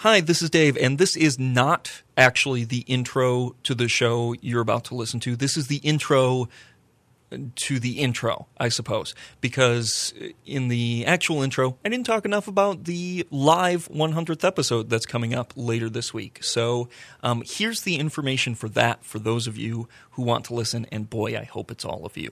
[0.00, 4.62] Hi, this is Dave, and this is not actually the intro to the show you're
[4.62, 5.36] about to listen to.
[5.36, 6.48] This is the intro
[7.56, 10.14] to the intro, I suppose, because
[10.46, 15.34] in the actual intro, I didn't talk enough about the live 100th episode that's coming
[15.34, 16.42] up later this week.
[16.42, 16.88] So
[17.22, 21.10] um, here's the information for that for those of you who want to listen, and
[21.10, 22.30] boy, I hope it's all of you.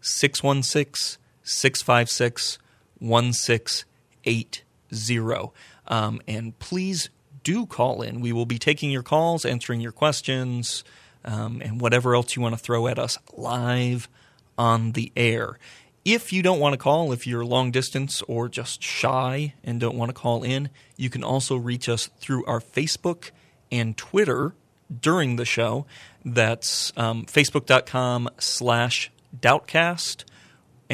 [0.00, 2.58] 616 656
[2.98, 5.52] 1680.
[5.86, 7.10] Um, and please
[7.42, 8.20] do call in.
[8.20, 10.84] We will be taking your calls, answering your questions,
[11.24, 14.08] um, and whatever else you want to throw at us live
[14.56, 15.58] on the air.
[16.04, 19.96] If you don't want to call, if you're long distance or just shy and don't
[19.96, 23.30] want to call in, you can also reach us through our Facebook
[23.72, 24.54] and Twitter
[25.00, 25.86] during the show.
[26.24, 30.24] That's um, facebook.com slash doubtcast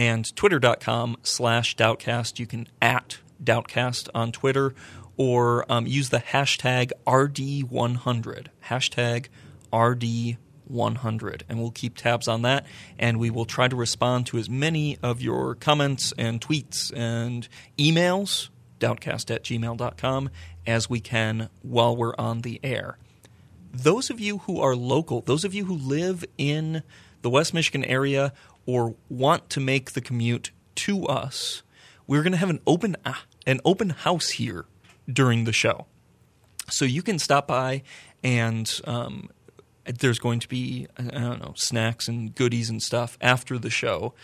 [0.01, 2.39] and twitter.com slash doubtcast.
[2.39, 4.75] You can at doubtcast on Twitter
[5.19, 8.47] or um, use the hashtag RD100.
[8.65, 9.27] Hashtag
[9.71, 11.43] RD100.
[11.51, 12.65] And we'll keep tabs on that.
[12.99, 17.47] And we will try to respond to as many of your comments and tweets and
[17.77, 18.49] emails,
[18.79, 20.31] doubtcast at gmail.com,
[20.67, 22.97] as we can while we're on the air.
[23.71, 26.85] Those of you who are local, those of you who live in
[27.23, 28.33] the West Michigan area
[28.71, 31.63] or want to make the commute to us,
[32.07, 32.97] we're going to have an open
[33.47, 34.67] an open house here
[35.11, 35.87] during the show.
[36.69, 37.83] So you can stop by
[38.23, 39.31] and um,
[39.85, 44.15] there's going to be I don't know snacks and goodies and stuff after the show.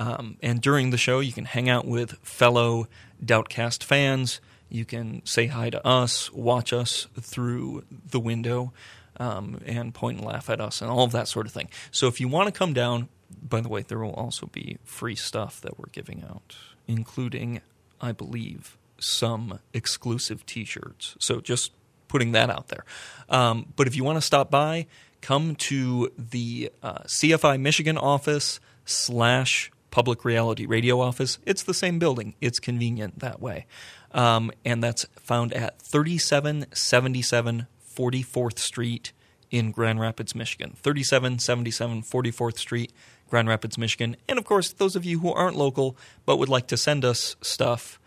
[0.00, 2.88] Um, and during the show, you can hang out with fellow
[3.24, 4.40] Doubtcast fans.
[4.68, 8.72] You can say hi to us, watch us through the window,
[9.20, 11.68] um, and point and laugh at us, and all of that sort of thing.
[11.90, 13.08] So if you want to come down,
[13.42, 16.56] by the way, there will also be free stuff that we're giving out,
[16.86, 17.60] including,
[18.00, 21.16] I believe, some exclusive T-shirts.
[21.18, 21.72] So just
[22.08, 22.84] putting that out there.
[23.28, 24.86] Um, but if you want to stop by,
[25.20, 31.38] come to the uh, CFI Michigan office slash Public Reality Radio office.
[31.46, 32.34] It's the same building.
[32.40, 33.66] It's convenient that way.
[34.10, 39.12] Um, and that's found at 3777 44th Street
[39.50, 40.76] in Grand Rapids, Michigan.
[40.82, 42.92] 3777 44th Street,
[43.32, 44.14] Grand Rapids, Michigan.
[44.28, 47.34] And of course, those of you who aren't local but would like to send us
[47.40, 47.98] stuff,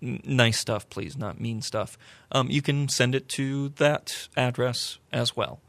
[0.00, 1.96] nice stuff, please, not mean stuff,
[2.32, 5.60] um, you can send it to that address as well.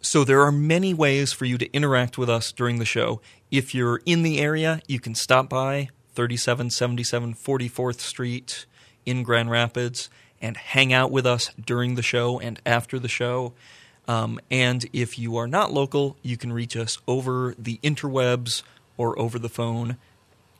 [0.00, 3.20] So there are many ways for you to interact with us during the show.
[3.50, 8.64] If you're in the area, you can stop by 3777 44th Street
[9.04, 10.08] in Grand Rapids
[10.40, 13.52] and hang out with us during the show and after the show.
[14.08, 18.62] Um, and if you are not local, you can reach us over the interwebs
[18.96, 19.96] or over the phone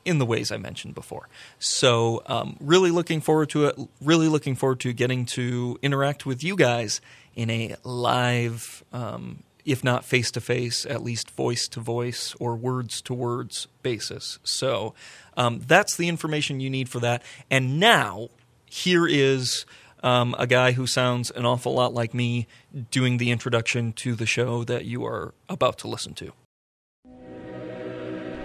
[0.04, 1.28] in the ways I mentioned before.
[1.58, 3.78] So, um, really looking forward to it.
[4.00, 7.00] Really looking forward to getting to interact with you guys
[7.34, 12.56] in a live, um, if not face to face, at least voice to voice or
[12.56, 14.38] words to words basis.
[14.42, 14.94] So,
[15.36, 17.22] um, that's the information you need for that.
[17.50, 18.28] And now,
[18.66, 19.66] here is.
[20.02, 22.46] Um, a guy who sounds an awful lot like me
[22.90, 26.32] doing the introduction to the show that you are about to listen to.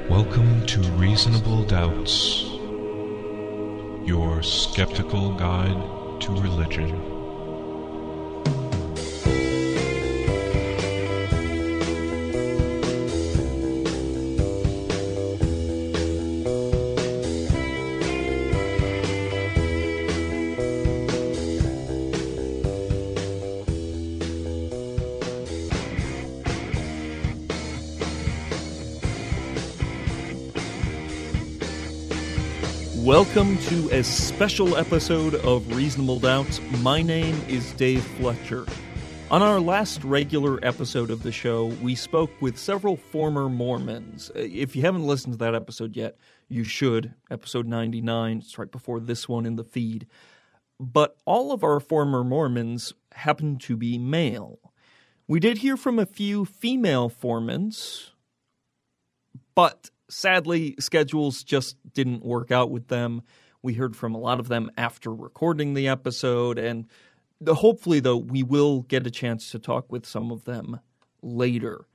[0.09, 2.43] Welcome to Reasonable Doubts,
[4.07, 7.14] your skeptical guide to religion.
[33.65, 36.61] To a special episode of Reasonable Doubts.
[36.83, 38.63] My name is Dave Fletcher.
[39.31, 44.29] On our last regular episode of the show, we spoke with several former Mormons.
[44.35, 46.15] Uh, if you haven't listened to that episode yet,
[46.47, 47.15] you should.
[47.31, 50.05] Episode 99, it's right before this one in the feed.
[50.79, 54.59] But all of our former Mormons happen to be male.
[55.27, 58.11] We did hear from a few female Formans,
[59.55, 63.23] but sadly, schedules just didn't work out with them.
[63.65, 66.85] We heard from a lot of them after recording the episode, and
[67.47, 70.81] hopefully, though, we will get a chance to talk with some of them
[71.23, 71.87] later.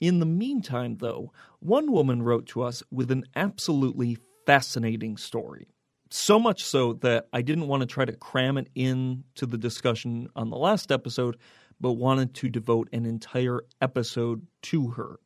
[0.00, 5.68] In the meantime, though, one woman wrote to us with an absolutely fascinating story.
[6.10, 9.56] So much so that I didn't want to try to cram it in to the
[9.56, 11.36] discussion on the last episode,
[11.80, 15.20] but wanted to devote an entire episode to her.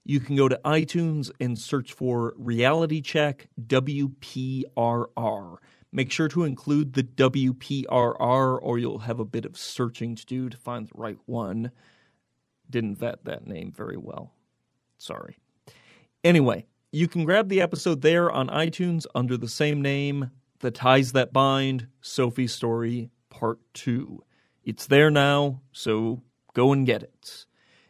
[0.06, 5.58] you can go to iTunes and search for Reality Check WPRR.
[5.92, 10.50] Make sure to include the WPRR or you'll have a bit of searching to do
[10.50, 11.72] to find the right one.
[12.70, 14.34] Didn't vet that name very well.
[14.98, 15.38] Sorry.
[16.24, 21.12] Anyway, you can grab the episode there on iTunes under the same name, The Ties
[21.12, 24.24] That Bind, Sophie's Story, Part 2.
[24.64, 26.22] It's there now, so
[26.54, 27.46] go and get it.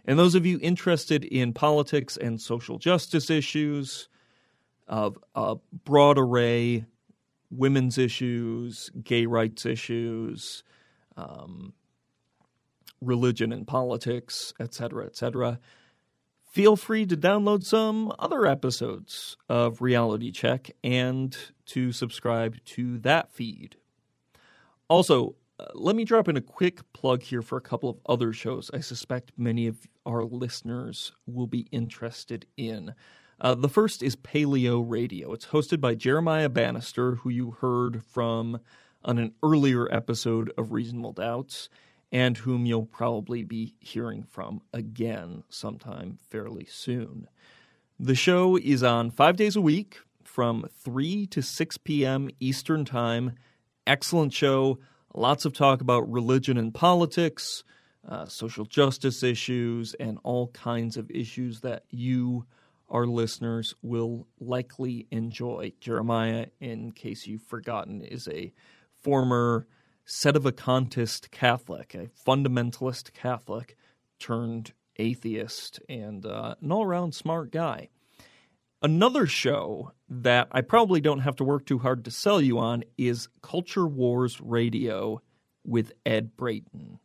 [0.06, 4.08] And those of you interested in politics and social justice issues
[4.88, 6.86] of a broad array,
[7.52, 10.64] women's issues, gay rights issues,
[11.18, 11.74] um,
[13.02, 15.60] religion and politics, etc., etc.,
[16.52, 21.36] feel free to download some other episodes of Reality Check and
[21.68, 23.78] to subscribe to that feed.
[24.90, 28.34] Also, uh, let me drop in a quick plug here for a couple of other
[28.34, 32.94] shows I suspect many of our listeners will be interested in.
[33.42, 35.34] Uh, the first is Paleo Radio.
[35.34, 38.60] It's hosted by Jeremiah Bannister, who you heard from
[39.04, 41.68] on an earlier episode of Reasonable Doubts
[42.12, 47.28] and whom you'll probably be hearing from again sometime fairly soon.
[48.00, 52.30] The show is on five days a week from 3 to 6 p.m.
[52.40, 53.34] Eastern Time.
[53.88, 54.78] Excellent show.
[55.16, 57.64] Lots of talk about religion and politics,
[58.08, 62.46] uh, social justice issues, and all kinds of issues that you,
[62.92, 65.74] our listeners, will likely enjoy.
[65.80, 68.54] Jeremiah, in case you've forgotten, is a
[69.02, 69.66] former
[70.06, 73.78] set of sedevacantist Catholic, a fundamentalist Catholic
[74.20, 77.90] turned atheist, and uh, an all around smart guy.
[78.84, 82.84] Another show that I probably don't have to work too hard to sell you on
[82.98, 85.22] is Culture Wars Radio
[85.64, 87.00] with Ed Brayton.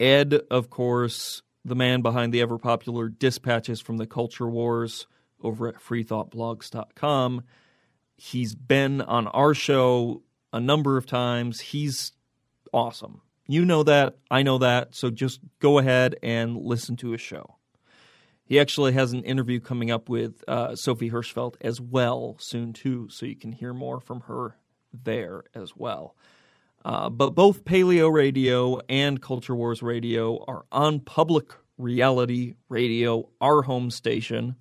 [0.00, 5.08] Ed, of course, the man behind the ever popular dispatches from the Culture Wars
[5.42, 7.42] over at freethoughtblogs.com.
[8.16, 11.60] He's been on our show a number of times.
[11.60, 12.12] He's
[12.72, 13.20] awesome.
[13.48, 14.16] You know that.
[14.30, 14.94] I know that.
[14.94, 17.56] So just go ahead and listen to his show.
[18.44, 23.08] He actually has an interview coming up with uh, Sophie Hirschfeld as well soon, too.
[23.10, 24.56] So you can hear more from her
[24.92, 26.14] there as well.
[26.86, 33.62] Uh, but both Paleo Radio and Culture Wars Radio are on public reality radio, our
[33.62, 34.54] home station,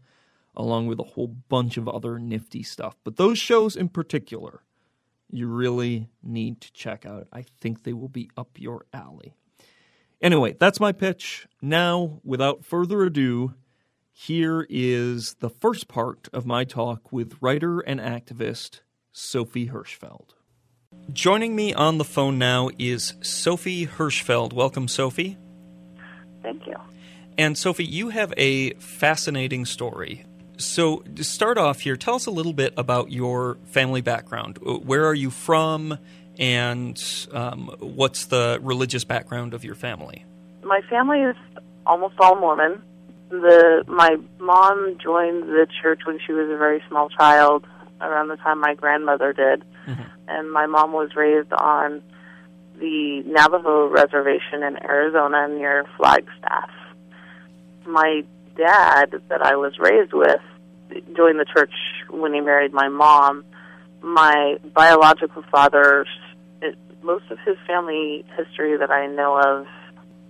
[0.56, 2.96] along with a whole bunch of other nifty stuff.
[3.04, 4.64] But those shows in particular
[5.30, 7.28] you really need to check out.
[7.32, 9.36] I think they will be up your alley.
[10.20, 11.48] Anyway, that's my pitch.
[11.62, 13.54] Now, without further ado,
[14.18, 18.80] Here is the first part of my talk with writer and activist
[19.12, 20.35] Sophie Hirschfeld.
[21.14, 24.54] Joining me on the phone now is Sophie Hirschfeld.
[24.54, 25.38] Welcome, Sophie.
[26.42, 26.76] Thank you.
[27.38, 30.26] And Sophie, you have a fascinating story.
[30.58, 34.58] So, to start off here, tell us a little bit about your family background.
[34.62, 35.98] Where are you from,
[36.40, 37.02] and
[37.34, 40.26] um, what's the religious background of your family?
[40.64, 41.36] My family is
[41.86, 42.82] almost all Mormon.
[43.30, 47.66] The my mom joined the church when she was a very small child,
[48.02, 50.04] around the time my grandmother did, mm-hmm.
[50.28, 52.02] and my mom was raised on
[52.80, 56.70] the Navajo reservation in Arizona near Flagstaff.
[57.86, 58.24] My
[58.58, 60.42] dad, that I was raised with,
[61.16, 61.74] joined the church
[62.10, 63.46] when he married my mom.
[64.02, 66.06] My biological father,
[66.62, 69.68] it, most of his family history that I know of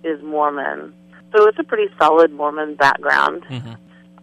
[0.04, 0.94] is Mormon.
[1.34, 3.42] So it's a pretty solid Mormon background.
[3.48, 3.72] Mm-hmm.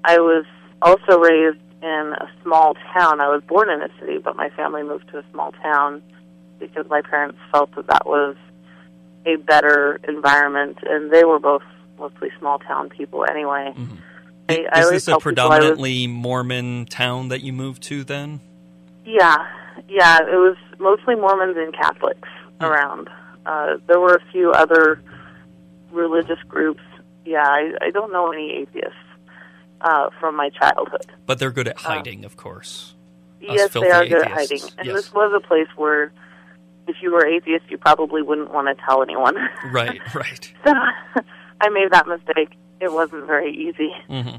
[0.04, 0.46] I was
[0.82, 3.20] also raised in a small town.
[3.20, 6.02] I was born in a city, but my family moved to a small town
[6.60, 8.38] because my parents felt that that was
[9.26, 11.64] a better environment, and they were both
[12.00, 13.74] mostly small town people anyway.
[13.76, 13.96] Mm-hmm.
[14.50, 18.40] I, I Is this a predominantly was, Mormon town that you moved to then?
[19.06, 19.46] Yeah,
[19.90, 20.20] yeah.
[20.20, 22.66] It was mostly Mormons and Catholics mm-hmm.
[22.66, 23.10] around.
[23.46, 25.02] Uh, there were a few other
[25.92, 26.82] religious groups.
[27.26, 28.96] Yeah, I, I don't know any atheists
[29.84, 31.06] uh, from my childhood.
[31.26, 32.96] But they're good at uh, hiding, of course.
[33.40, 34.62] yes, they are good at hiding.
[34.78, 34.96] And yes.
[34.96, 36.12] this was a place where,
[36.88, 39.36] if you were atheist, you probably wouldn't want to tell anyone.
[39.72, 40.54] right, right.
[40.66, 40.74] so
[41.62, 42.58] I made that mistake.
[42.80, 43.92] It wasn't very easy.
[44.10, 44.36] Mm-hmm.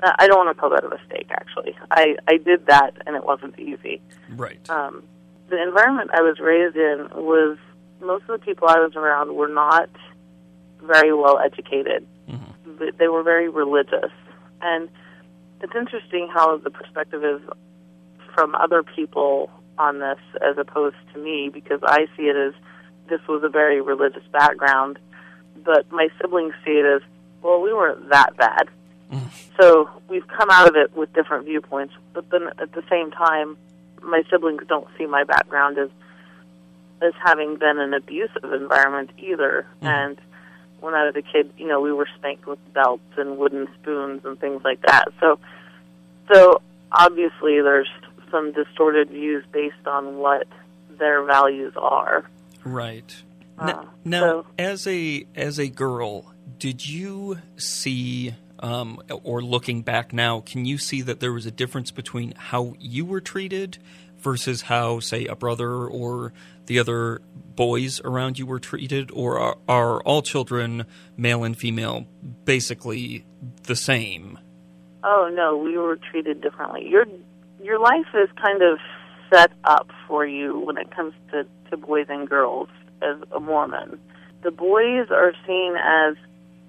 [0.00, 1.28] Uh, I don't want to call that a mistake.
[1.30, 4.00] Actually, I I did that, and it wasn't easy.
[4.28, 4.68] Right.
[4.70, 5.02] Um,
[5.48, 7.58] the environment I was raised in was
[8.00, 9.90] most of the people I was around were not
[10.82, 12.06] very well educated.
[12.30, 12.84] Mm-hmm.
[12.96, 14.12] They were very religious,
[14.60, 14.88] and
[15.60, 17.40] it's interesting how the perspective is
[18.34, 22.54] from other people on this as opposed to me because I see it as
[23.08, 24.98] this was a very religious background,
[25.64, 27.02] but my siblings see it as
[27.42, 27.60] well.
[27.60, 28.68] We weren't that bad,
[29.10, 29.28] mm.
[29.60, 31.94] so we've come out of it with different viewpoints.
[32.12, 33.56] But then at the same time,
[34.02, 35.90] my siblings don't see my background as
[37.00, 39.86] as having been an abusive environment either, mm.
[39.86, 40.20] and
[40.80, 44.24] when I was a kid, you know, we were spanked with belts and wooden spoons
[44.24, 45.06] and things like that.
[45.20, 45.38] So,
[46.32, 47.88] so obviously, there's
[48.30, 50.46] some distorted views based on what
[50.98, 52.28] their values are.
[52.64, 53.22] Right.
[53.58, 59.82] Uh, now, now so, as a as a girl, did you see, um, or looking
[59.82, 63.78] back now, can you see that there was a difference between how you were treated
[64.18, 66.32] versus how, say, a brother or
[66.66, 67.20] the other
[67.54, 70.86] boys around you were treated, or are, are all children,
[71.16, 72.06] male and female,
[72.44, 73.24] basically
[73.64, 74.38] the same?
[75.04, 76.86] Oh no, we were treated differently.
[76.88, 77.06] Your
[77.62, 78.78] your life is kind of
[79.32, 82.68] set up for you when it comes to, to boys and girls
[83.02, 83.98] as a Mormon.
[84.42, 86.16] The boys are seen as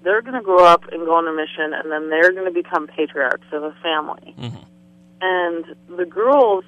[0.02, 2.62] they're going to grow up and go on a mission, and then they're going to
[2.62, 4.34] become patriarchs of a family.
[4.38, 4.64] Mm-hmm.
[5.20, 5.64] And
[5.98, 6.64] the girls,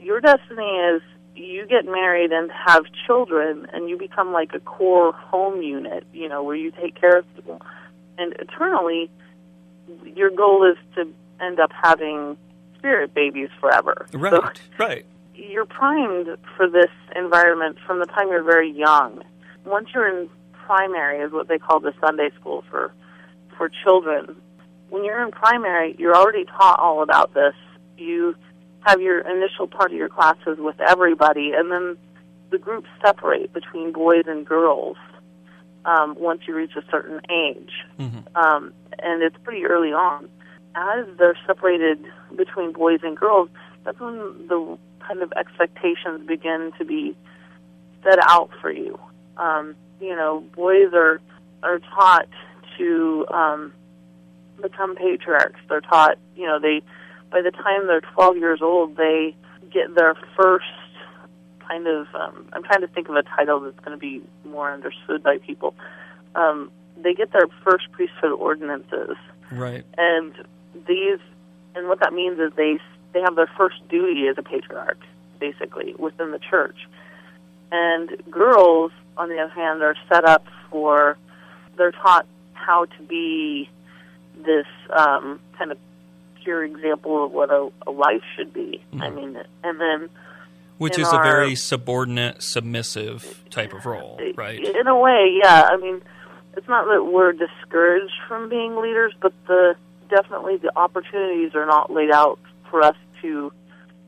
[0.00, 1.02] your destiny is
[1.36, 6.28] you get married and have children and you become like a core home unit, you
[6.28, 7.60] know, where you take care of people.
[8.18, 9.10] And eternally,
[10.04, 12.36] your goal is to end up having
[12.76, 14.06] spirit babies forever.
[14.12, 15.06] Right, so right.
[15.34, 19.22] You're primed for this environment from the time you're very young.
[19.64, 20.28] Once you're in
[20.66, 22.92] primary, is what they call the Sunday school for
[23.56, 24.36] for children.
[24.88, 27.54] When you're in primary, you're already taught all about this.
[27.96, 28.34] You
[28.80, 31.96] have your initial part of your classes with everybody, and then
[32.50, 34.96] the groups separate between boys and girls
[35.84, 37.72] um, once you reach a certain age.
[37.98, 38.36] Mm-hmm.
[38.36, 40.28] Um, and it's pretty early on.
[40.74, 42.04] As they're separated
[42.36, 43.48] between boys and girls,
[43.84, 47.16] that's when the kind of expectations begin to be
[48.04, 48.98] set out for you.
[49.36, 51.20] Um, you know, boys are
[51.62, 52.28] are taught
[52.76, 53.72] to um,
[54.60, 55.60] become patriarchs.
[55.68, 56.82] They're taught, you know, they
[57.30, 59.34] by the time they're 12 years old, they
[59.72, 60.64] get their first
[61.66, 62.08] kind of.
[62.14, 65.38] Um, I'm trying to think of a title that's going to be more understood by
[65.38, 65.74] people.
[66.34, 69.16] Um, they get their first priesthood ordinances,
[69.52, 69.84] right?
[69.96, 70.34] And
[70.86, 71.20] these,
[71.74, 72.78] and what that means is they
[73.12, 75.00] they have their first duty as a patriarch,
[75.38, 76.76] basically within the church.
[77.72, 81.16] And girls, on the other hand, are set up for.
[81.76, 83.68] They're taught how to be
[84.36, 85.78] this um, kind of
[86.44, 88.82] pure example of what a, a life should be.
[88.92, 89.02] Mm-hmm.
[89.02, 90.10] I mean, and then
[90.78, 94.58] which is our, a very subordinate, submissive type of role, right?
[94.58, 95.68] In a way, yeah.
[95.70, 96.02] I mean,
[96.56, 99.76] it's not that we're discouraged from being leaders, but the
[100.10, 102.38] definitely the opportunities are not laid out
[102.68, 103.52] for us to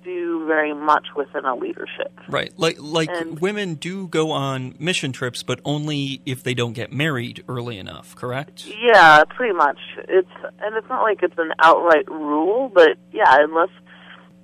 [0.04, 2.12] do very much within a leadership.
[2.28, 2.52] Right.
[2.58, 6.92] Like like And- women do go on mission trips, but only if they don't get
[6.92, 8.66] married early enough, correct?
[8.80, 9.78] Yeah, pretty much.
[10.08, 10.28] It's
[10.61, 13.70] and it's not like it's an outright rule, but yeah, unless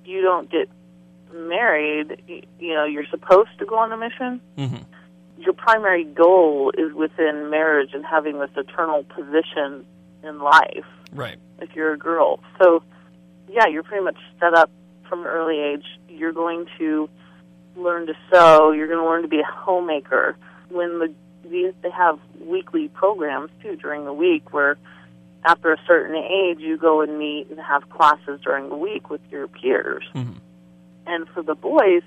[0.03, 0.67] you don't get
[1.33, 2.21] married,
[2.59, 4.41] you know, you're supposed to go on a mission.
[4.57, 4.77] hmm
[5.37, 9.85] Your primary goal is within marriage and having this eternal position
[10.23, 10.85] in life.
[11.13, 11.37] Right.
[11.59, 12.39] if you're a girl.
[12.61, 12.81] So,
[13.49, 14.71] yeah, you're pretty much set up
[15.11, 15.83] from an early age.
[16.07, 17.09] You're going to
[17.75, 18.71] learn to sew.
[18.71, 20.37] You're going to learn to be a homemaker.
[20.69, 21.13] When the
[21.43, 24.77] these they have weekly programs too during the week where
[25.43, 29.19] after a certain age you go and meet and have classes during the week with
[29.31, 30.03] your peers.
[30.15, 30.35] Mhm.
[31.07, 32.03] And for the boys,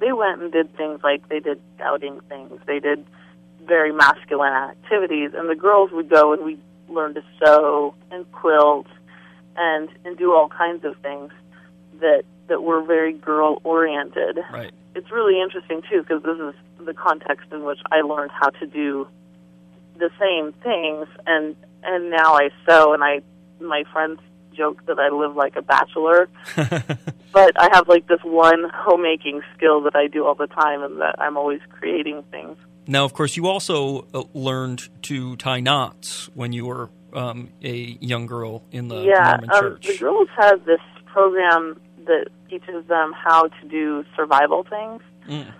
[0.00, 2.60] they went and did things like they did scouting things.
[2.66, 3.04] They did
[3.62, 8.88] very masculine activities, and the girls would go and we learn to sew and quilt
[9.54, 11.30] and and do all kinds of things
[12.00, 14.38] that that were very girl oriented.
[14.52, 14.72] Right.
[14.94, 18.66] It's really interesting too because this is the context in which I learned how to
[18.66, 19.08] do
[19.98, 23.20] the same things and and now I sew and I
[23.60, 24.20] my friends
[24.56, 26.28] joke that I live like a bachelor
[27.32, 31.00] but I have like this one homemaking skill that I do all the time and
[31.00, 32.56] that I'm always creating things.
[32.86, 37.98] Now, of course, you also uh, learned to tie knots when you were um, a
[38.00, 39.86] young girl in the yeah, Mormon um, church.
[39.86, 41.78] the girls have this program
[42.08, 45.52] that teaches them how to do survival things, Mm.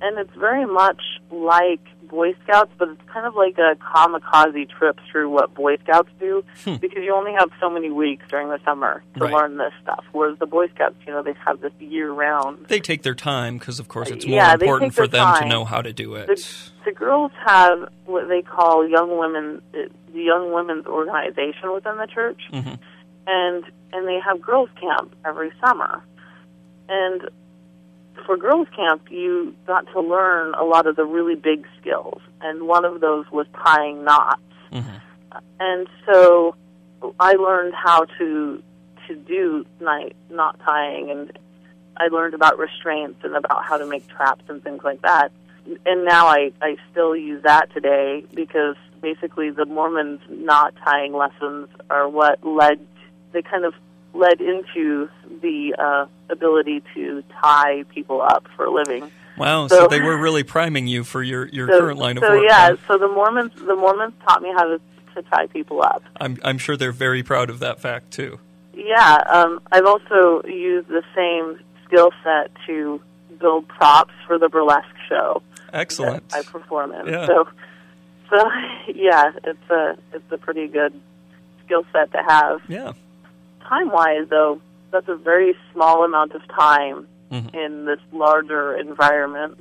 [0.00, 5.00] and it's very much like Boy Scouts, but it's kind of like a kamikaze trip
[5.10, 6.74] through what Boy Scouts do Hmm.
[6.76, 9.32] because you only have so many weeks during the summer to Right.
[9.32, 10.04] learn this stuff.
[10.12, 12.66] Whereas the Boy Scouts, you know, they have this year round.
[12.68, 15.64] They take their time because, of course, it's more Yeah, important for them to know
[15.64, 16.26] how to do it.
[16.26, 22.06] The, the girls have what they call young women, the young women's organization within the
[22.06, 22.78] church, Mhm.
[23.26, 26.02] And and they have girls camp every summer.
[26.88, 27.28] And
[28.26, 32.66] for girls camp, you got to learn a lot of the really big skills, and
[32.66, 34.40] one of those was tying knots.
[34.72, 35.00] Mhm.
[35.60, 36.54] And so
[37.18, 38.62] I learned how to
[39.06, 41.38] to do night knot tying, and
[41.96, 45.30] I learned about restraints and about how to make traps and things like that.
[45.86, 51.68] And now I I still use that today because basically the Mormons knot tying lessons
[51.90, 52.80] are what led
[53.34, 53.74] they kind of
[54.14, 55.10] led into
[55.42, 59.10] the uh, ability to tie people up for a living.
[59.36, 62.22] Wow, so, So- they were really priming you for your, your so, current line of
[62.24, 62.44] so work.
[62.48, 62.76] yeah, huh?
[62.86, 64.80] so the Mormons the Mormons taught me how to
[65.14, 66.02] to tie people up.
[66.20, 68.40] I'm, I'm sure they're very proud of that fact, too.
[68.74, 73.00] Yeah, um, I've also used the same skill set to
[73.38, 75.42] build props for the burlesque show
[75.72, 76.24] Excellent.
[76.32, 77.06] I perform in.
[77.06, 77.26] Yeah.
[77.26, 77.48] So,
[78.30, 78.50] so
[78.94, 81.00] yeah, it's a it's a pretty good
[81.64, 82.60] skill set to have.
[82.68, 82.92] Yeah.
[83.68, 87.54] Time wise, though, that's a very small amount of time Mhm.
[87.54, 89.58] in this larger environment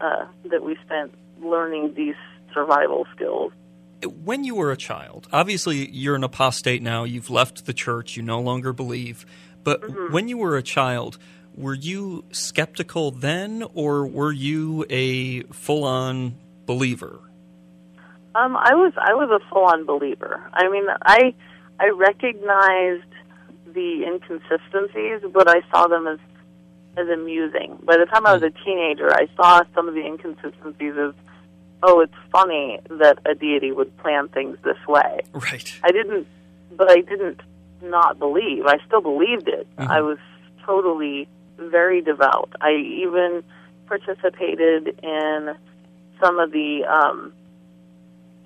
[0.00, 2.16] uh, that we spent learning these
[2.52, 3.52] survival skills.
[4.24, 8.22] When you were a child, obviously you're an apostate now, you've left the church, you
[8.22, 9.24] no longer believe.
[9.62, 10.12] But Mm-hmm.
[10.12, 11.16] when you were a child,
[11.56, 16.34] were you skeptical then, or were you a full on
[16.66, 17.20] believer?
[18.34, 20.42] Um, I was I was a full on believer.
[20.52, 21.32] I mean, I
[21.80, 23.04] I recognized
[23.72, 26.18] the inconsistencies, but I saw them as
[26.96, 27.76] as amusing.
[27.82, 31.12] By the time I was a teenager, I saw some of the inconsistencies as,
[31.82, 35.22] oh, it's funny that a deity would plan things this way.
[35.32, 35.80] Right.
[35.82, 36.28] I didn't,
[36.70, 37.40] but I didn't
[37.82, 38.66] not believe.
[38.66, 39.66] I still believed it.
[39.76, 39.88] Mhm.
[39.88, 40.18] I was
[40.64, 41.26] totally
[41.58, 42.50] very devout.
[42.60, 43.42] I even
[43.86, 45.56] participated in
[46.22, 46.84] some of the.
[46.84, 47.32] Um,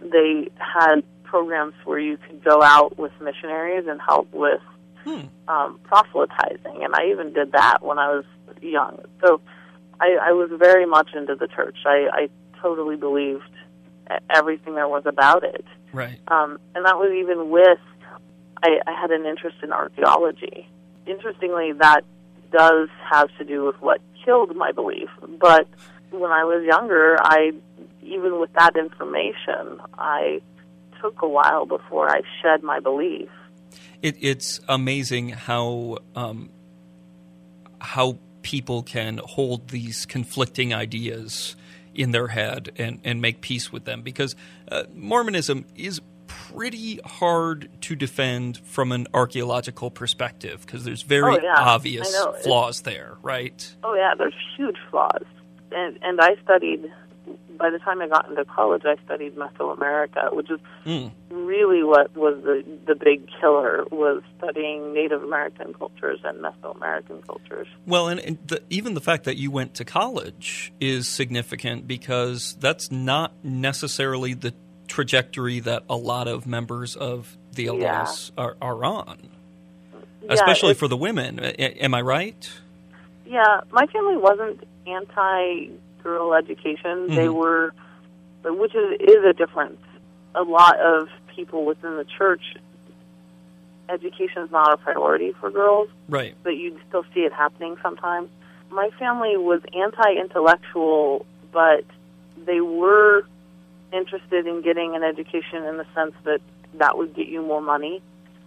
[0.00, 4.60] they had programs where you could go out with missionaries and help with
[5.04, 5.26] Hmm.
[5.46, 8.24] um, proselytizing, and I even did that when I was
[8.60, 8.98] young.
[9.24, 9.40] So
[10.00, 11.76] I, I was very much into the church.
[11.86, 12.28] I, I
[12.60, 13.42] totally believed
[14.28, 16.18] everything there was about it Right.
[16.28, 17.78] um, and that was even with
[18.62, 20.68] I, I had an interest in archaeology.
[21.06, 22.02] Interestingly, that
[22.50, 25.08] does have to do with what killed my belief.
[25.40, 25.68] But
[26.10, 27.52] when I was younger, I
[28.02, 30.40] even with that information, I
[31.00, 33.28] took a while before I shed my belief.
[34.02, 36.50] It, it's amazing how um,
[37.80, 41.56] how people can hold these conflicting ideas
[41.94, 44.36] in their head and, and make peace with them because
[44.70, 51.40] uh, Mormonism is pretty hard to defend from an archaeological perspective because there's very Oh,
[51.42, 51.54] yeah.
[51.58, 52.28] Obvious know.
[52.30, 53.74] It's- flaws there, right?
[53.82, 55.24] Oh yeah, there's huge flaws,
[55.72, 56.90] and and I studied
[57.58, 61.10] by the time I got into college, I studied Mesoamerica, which is Mm.
[61.30, 67.66] really what was the the big killer was studying Native American cultures and Mesoamerican cultures.
[67.86, 72.56] Well, and, and the, even the fact that you went to college is significant because
[72.60, 74.54] that's not necessarily the
[74.86, 78.06] trajectory that a lot of members of the Yeah.
[78.36, 79.18] Are, are on,
[80.22, 81.38] Yeah, especially for the women.
[81.40, 82.50] Am I right?
[83.26, 85.70] Yeah, my family wasn't anti
[86.08, 87.08] girl education.
[87.08, 87.34] They Mhm.
[87.34, 87.72] were,
[88.44, 89.80] which is, is a difference.
[90.34, 92.56] A lot of people within the church,
[93.88, 96.34] education is not a priority for girls, Right.
[96.42, 98.28] but you'd still see it happening sometimes.
[98.70, 101.84] My family was anti intellectual, but
[102.44, 103.24] they were
[103.92, 106.40] interested in getting an education in the sense that
[106.74, 108.02] that would get you more money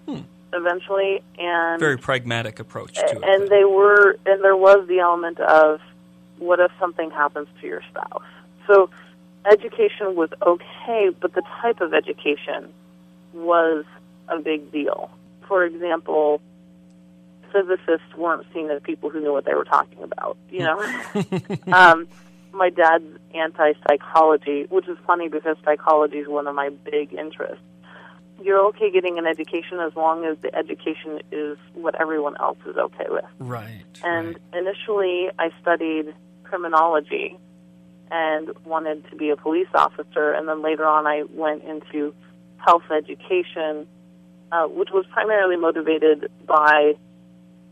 [0.08, 0.22] Hmm.
[0.54, 1.24] eventually.
[1.40, 3.24] And Very pragmatic approach to it.
[3.24, 5.82] and they were and there was the element of
[6.42, 8.24] what if something happens to your spouse
[8.68, 8.90] so
[9.50, 12.72] education was okay but the type of education
[13.34, 13.86] was
[14.28, 15.10] a big deal
[15.48, 16.42] for example
[17.52, 20.80] physicists weren't seen as people who knew what they were talking about you know
[21.72, 22.08] um
[22.54, 27.64] my dad's anti psychology which is funny because psychology is one of my big interests
[28.44, 32.76] you're okay getting an education as long as the education is what everyone else is
[32.76, 33.26] okay with.
[33.40, 33.84] right.
[34.04, 34.38] And right.
[34.54, 36.14] initially, I studied
[36.52, 37.38] criminology
[38.12, 42.14] and wanted to be a police officer, and then later on, I went into
[42.58, 43.88] health education,
[44.52, 46.96] uh, which was primarily motivated by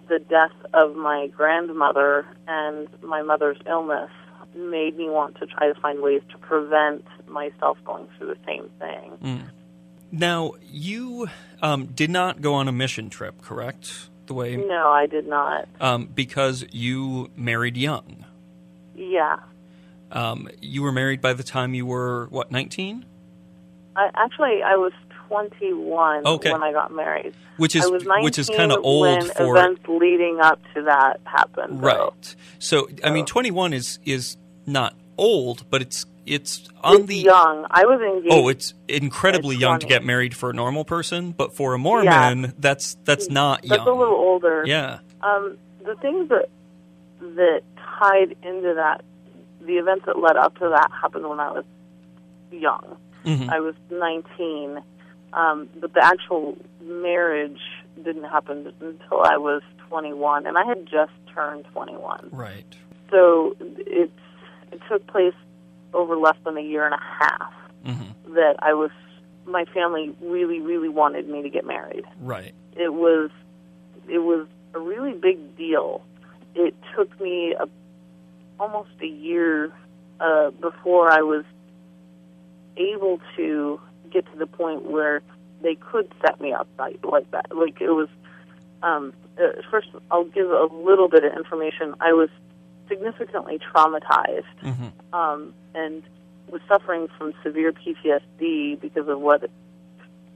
[0.07, 4.09] the death of my grandmother and my mother's illness
[4.55, 8.69] made me want to try to find ways to prevent myself going through the same
[8.79, 9.11] thing.
[9.21, 9.49] Mm.
[10.11, 11.27] Now, you
[11.61, 14.09] um, did not go on a mission trip, correct?
[14.25, 15.67] The way No, I did not.
[15.81, 18.25] um, because you married young.
[18.99, 19.37] Yeah.
[20.11, 23.05] Um, you were married by the time you were what nineteen,
[23.95, 24.91] I, actually, I was
[25.27, 26.51] 21 Okay.
[26.51, 27.33] when I got married.
[27.57, 30.83] which is I was which is kind of old when for events leading up to
[30.83, 31.83] that happened.
[31.83, 32.35] right.
[32.57, 37.15] So I mean, twenty one is is not old, but it's it's on It's the
[37.17, 37.65] young.
[37.69, 38.33] I was engaged.
[38.33, 42.53] oh, it's incredibly young to get married for a normal person, but for a Mormon,
[42.57, 43.87] that's that's not that's young.
[43.87, 44.63] a little older.
[44.65, 44.99] yeah.
[45.21, 46.49] Um, the things that
[47.19, 47.61] that
[47.99, 49.01] tied into that,
[49.61, 51.65] the events that led up to that happened when I was
[52.51, 52.97] young.
[53.25, 53.49] Mhm.
[53.49, 54.81] I was 19,
[55.33, 57.61] um, but the actual marriage
[58.03, 62.29] didn't happen until I was 21, and I had just turned 21.
[62.31, 62.65] Right.
[63.11, 64.11] So it
[64.71, 65.33] it took place
[65.93, 67.53] over less than a year and a half
[67.83, 68.91] hmm that I was.
[69.45, 72.05] My family really, really wanted me to get married.
[72.21, 72.53] Right.
[72.75, 73.31] It was
[74.07, 76.03] it was a really big deal.
[76.55, 77.67] It took me a,
[78.59, 79.71] almost a year
[80.19, 81.45] uh, before I was
[82.77, 83.79] able to
[84.11, 85.21] get to the point where
[85.61, 87.55] they could set me up like, like that.
[87.55, 88.09] Like it was.
[88.81, 91.95] Um, uh, first, I'll give a little bit of information.
[91.99, 92.29] I was
[92.87, 96.03] significantly traumatized hmm um, and
[96.51, 99.43] was suffering from severe PTSD because of what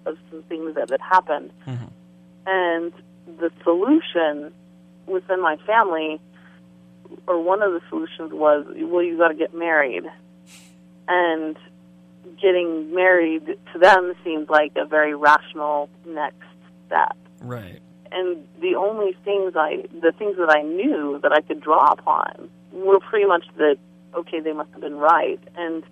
[0.06, 1.52] of some things that had happened.
[1.66, 1.86] hmm
[2.46, 2.94] And
[3.40, 4.54] the solution
[5.08, 6.20] within my family,
[7.28, 10.04] or one of the solutions was, well, you got to get married.
[11.08, 11.58] And
[12.42, 16.38] getting married to them seemed like a very rational next
[16.88, 17.18] step.
[17.42, 17.80] Right.
[18.12, 22.50] And the only things I, the things that I knew that I could draw upon
[22.72, 23.78] were pretty much that,
[24.16, 25.40] okay, they must have been right.
[25.56, 25.84] And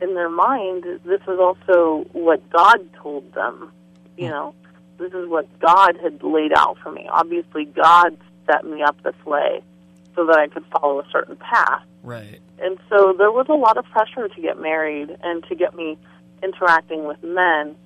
[0.00, 3.72] in their mind, this was also what God told them.
[4.16, 4.30] You hmm.
[4.30, 4.54] know,
[4.98, 7.08] this is what God had laid out for me.
[7.10, 8.16] Obviously, God
[8.50, 9.62] set me up this way
[10.14, 11.82] so that I could follow a certain path.
[12.02, 12.40] Right.
[12.60, 15.96] And so there was a lot of pressure to get married and to get me
[16.42, 17.76] interacting with men.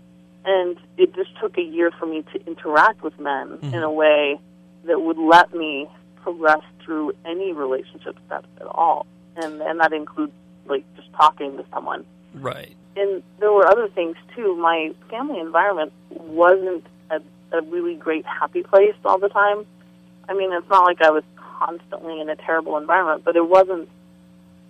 [0.45, 3.75] And it just took a year for me to interact with men Mhm.
[3.75, 4.39] in a way
[4.85, 5.89] that would let me
[6.23, 9.07] progress through any relationship steps at all.
[9.37, 10.33] And and that includes
[10.67, 12.05] like just talking to someone.
[12.35, 12.75] Right.
[12.97, 14.55] And there were other things too.
[14.57, 17.21] My family environment wasn't a,
[17.53, 19.65] a really great happy place all the time.
[20.33, 23.89] I mean, it's not like I was constantly in a terrible environment, but it wasn't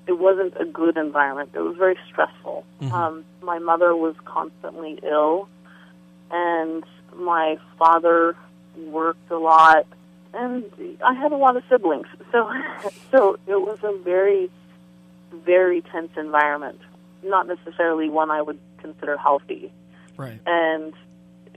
[0.08, 1.50] it wasn't a good environment.
[1.54, 2.64] It was very stressful.
[2.80, 2.92] Mhm.
[2.92, 5.48] Um, my mother was constantly ill,
[6.32, 6.82] and
[7.14, 8.34] my father
[8.76, 9.86] worked a lot,
[10.34, 10.64] and
[11.04, 12.08] I had a lot of siblings.
[12.32, 12.50] So,
[13.12, 14.50] so it was a very,
[15.44, 16.80] very tense environment.
[17.22, 19.70] Not necessarily one I would consider healthy,
[20.16, 20.40] Right.
[20.46, 20.94] and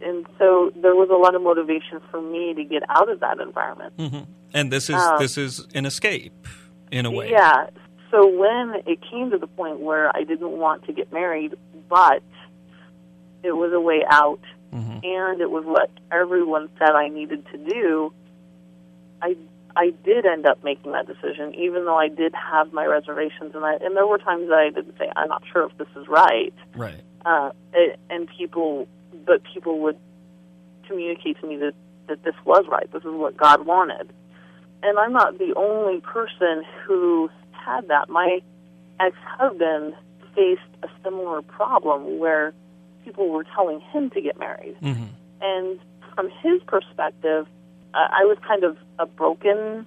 [0.02, 3.40] and so there was a lot of motivation for me to get out of that
[3.40, 3.94] environment.
[3.98, 6.34] hmm And this is Um, this is an escape
[6.92, 7.32] in a way.
[7.32, 7.68] Yeah.
[8.12, 11.56] so when it came to the point where I didn't want to get married,
[11.90, 12.22] but
[13.44, 14.40] it was a way out,
[14.72, 18.14] hmm and it was what everyone said I needed to do,
[19.22, 19.36] I
[19.78, 23.66] I did end up making that decision, even though I did have my reservations, and
[23.66, 26.08] I and there were times that I didn't say I'm not sure if this is
[26.08, 27.02] right, Right.
[27.26, 28.88] uh, it, and people,
[29.26, 29.98] but people would
[30.88, 31.74] communicate to me that
[32.08, 34.12] that this was right, this is what God wanted,
[34.84, 38.10] and I'm not the only person who had that.
[38.10, 38.42] My
[39.00, 39.96] ex-husband
[40.36, 42.54] faced a similar problem where
[43.04, 44.76] people were telling him to get married.
[44.80, 45.06] hmm
[45.42, 45.80] And
[46.14, 47.48] from his perspective,
[47.94, 49.86] I I was kind of a broken,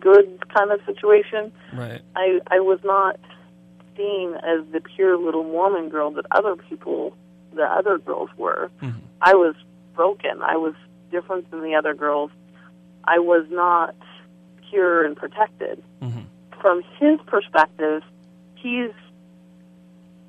[0.00, 1.52] good kind of situation.
[1.72, 2.00] Right.
[2.16, 3.18] I, I was not
[3.96, 7.16] seen as the pure little Mormon girl that other people,
[7.54, 8.70] the other girls were.
[8.82, 8.94] Mhm.
[9.20, 9.54] I was
[9.94, 10.42] broken.
[10.42, 10.74] I was
[11.10, 12.30] different than the other girls.
[13.04, 13.94] I was not
[14.70, 16.20] pure and protected hmm
[16.60, 18.02] from his perspective,
[18.54, 18.90] he's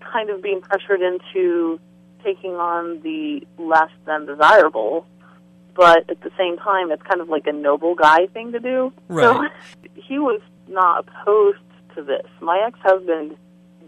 [0.02, 1.80] kind of being pressured into
[2.26, 5.06] taking on the less than desirable,
[5.76, 8.92] but at the same time, it's kind of like a noble guy thing to do.
[9.08, 9.24] Right.
[9.24, 11.60] So he was not opposed
[11.96, 12.28] to this.
[12.42, 13.38] My ex husband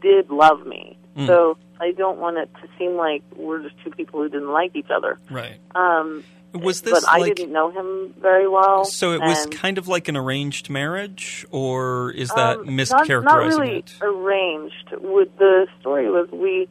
[0.01, 1.27] did love me, Mm.
[1.27, 4.75] so I don't want it to seem like we're just two people who didn't like
[4.75, 5.19] each other.
[5.29, 5.57] Right.
[5.75, 8.85] Um, Was this but I didn't know him very well.
[8.85, 9.11] so?
[9.13, 13.37] It was kind of like an arranged marriage, or is that Um, mischaracterizing not, not
[13.59, 13.93] really it?
[14.01, 14.91] arranged.
[14.99, 16.67] With the story was we,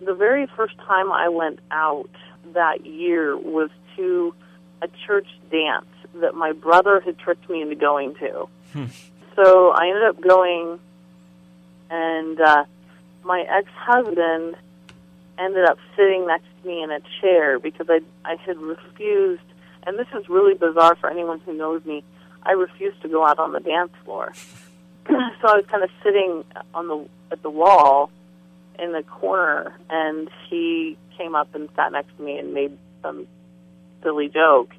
[0.00, 2.10] the very first time I went out
[2.52, 4.34] that year was to
[4.82, 5.86] a church dance
[6.20, 8.48] that my brother had tricked me into going to.
[8.72, 8.84] Hmm.
[9.34, 10.78] So I ended up going,
[11.90, 12.64] and uh,
[13.24, 14.56] my ex-husband
[15.38, 19.42] ended up sitting next to me in a chair because I I had refused,
[19.86, 22.04] and this is really bizarre for anyone who knows me.
[22.42, 24.32] I refused to go out on the dance floor.
[25.06, 25.14] so
[25.48, 28.10] I was kind of sitting on the at the wall
[28.78, 33.26] in the corner, and he came up and sat next to me and made some
[34.02, 34.74] silly joke.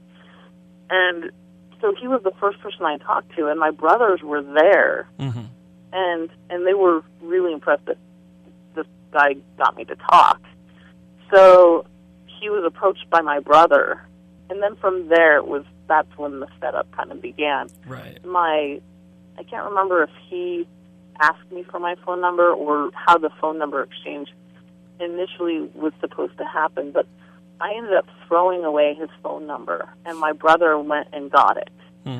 [0.90, 1.32] And
[1.82, 5.46] so he was the first person I talked to, and my brothers were there, hmm
[5.96, 7.98] and and they were really impressed that
[9.16, 10.42] guy got me to talk.
[11.34, 11.86] So
[12.40, 14.02] he was approached by my brother,
[14.50, 18.24] and then from there it was that's when the setup kind of began Right.
[18.26, 18.82] my
[19.38, 20.68] I can't remember if he
[21.22, 24.30] asked me for my phone number or how the phone number exchange
[25.00, 27.06] initially was supposed to happen, but
[27.62, 31.70] I ended up throwing away his phone number and my brother went and got it.
[32.04, 32.20] Hmm.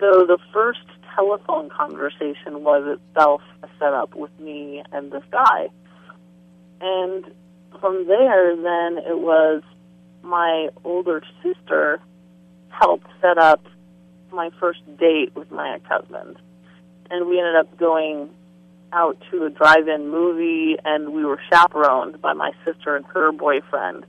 [0.00, 0.80] So the first
[1.14, 5.68] telephone conversation was itself a setup with me and this guy.
[6.80, 7.24] And
[7.80, 9.62] from there then it was
[10.22, 12.00] my older sister
[12.70, 13.64] helped set up
[14.32, 16.36] my first date with my ex-husband,
[17.10, 18.30] and we ended up going
[18.92, 24.04] out to a drive-in movie, and we were chaperoned by my sister and her boyfriend.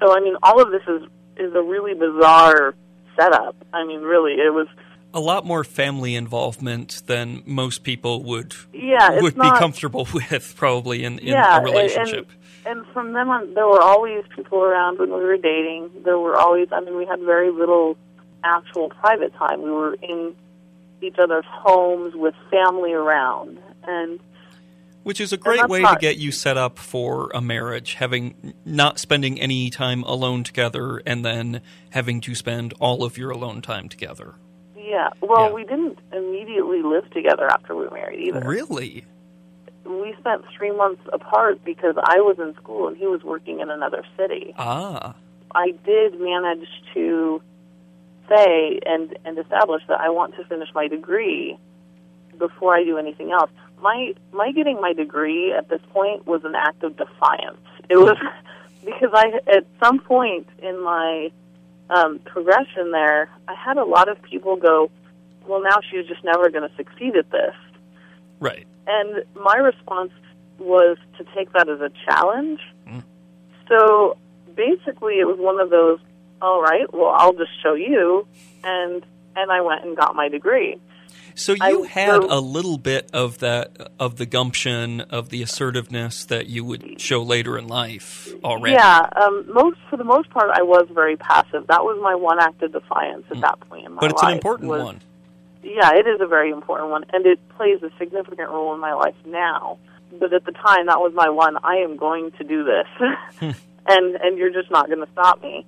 [0.00, 1.02] So I mean, all of this is
[1.36, 2.74] is a really bizarre
[3.18, 3.56] setup.
[3.72, 4.68] I mean, really, it was
[5.16, 10.54] A lot more family involvement than most people would yeah, would not, be comfortable with,
[10.56, 12.28] probably in, in yeah, a relationship.
[12.66, 15.90] And, and from then on, there were always people around when we were dating.
[16.04, 17.96] There were always, I mean, we had very little
[18.44, 19.62] actual private time.
[19.62, 20.34] We were in
[21.00, 24.20] each other's homes with family around, and
[25.02, 28.98] Which is a great way to get you set up for a marriage, having not
[28.98, 33.88] spending any time alone together and then having to spend all of your alone time
[33.88, 34.34] together.
[34.86, 35.10] Yeah.
[35.20, 35.52] Well, Yeah.
[35.54, 38.40] we didn't immediately live together after we were married either.
[38.40, 39.04] Really?
[39.84, 43.70] We spent three months apart because I was in school and he was working in
[43.70, 44.54] another city.
[44.58, 45.14] Ah.
[45.54, 47.40] I did manage to
[48.28, 51.56] say and and establish that I want to finish my degree
[52.38, 53.50] before I do anything else.
[53.80, 57.60] My my getting my degree at this point was an act of defiance.
[57.88, 58.16] It was
[58.84, 61.30] because I at some point in my
[61.90, 64.90] um, progression there, I had a lot of people go,
[65.46, 67.54] "Well, now she's just never going to succeed at this."
[68.40, 68.66] Right.
[68.86, 70.12] And my response
[70.58, 72.60] was to take that as a challenge.
[72.86, 73.02] Mm.
[73.68, 74.16] So
[74.54, 75.98] basically, it was one of those,
[76.40, 78.26] all right, well, I'll just show you,
[78.64, 80.76] and and I went and got my degree.
[81.36, 85.42] So you I- had so- a little bit of that of the gumption, of the
[85.42, 88.74] assertiveness that you would show later in life already.
[88.74, 91.66] Yeah, um, most for the most part, I was very passive.
[91.66, 94.00] That was my one act of defiance at that point in my life.
[94.00, 94.30] But it's life.
[94.30, 95.00] an important was- one.
[95.62, 98.94] Yeah, it is a very important one, and it plays a significant role in my
[98.94, 99.78] life now.
[100.18, 101.58] But at the time, that was my one.
[101.62, 102.86] I am going to do this,
[103.86, 105.66] and and you're just not going to stop me.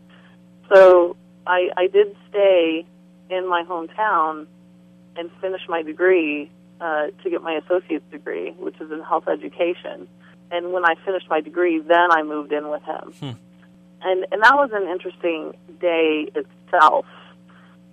[0.72, 2.86] So I I did stay
[3.28, 4.46] in my hometown
[5.18, 6.50] and finish my degree
[6.80, 10.06] uh, to get my associate's degree, which is in health education.
[10.50, 13.12] And when I finished my degree, then I moved in with him.
[13.20, 13.30] Hmm.
[14.00, 17.04] And and that was an interesting day itself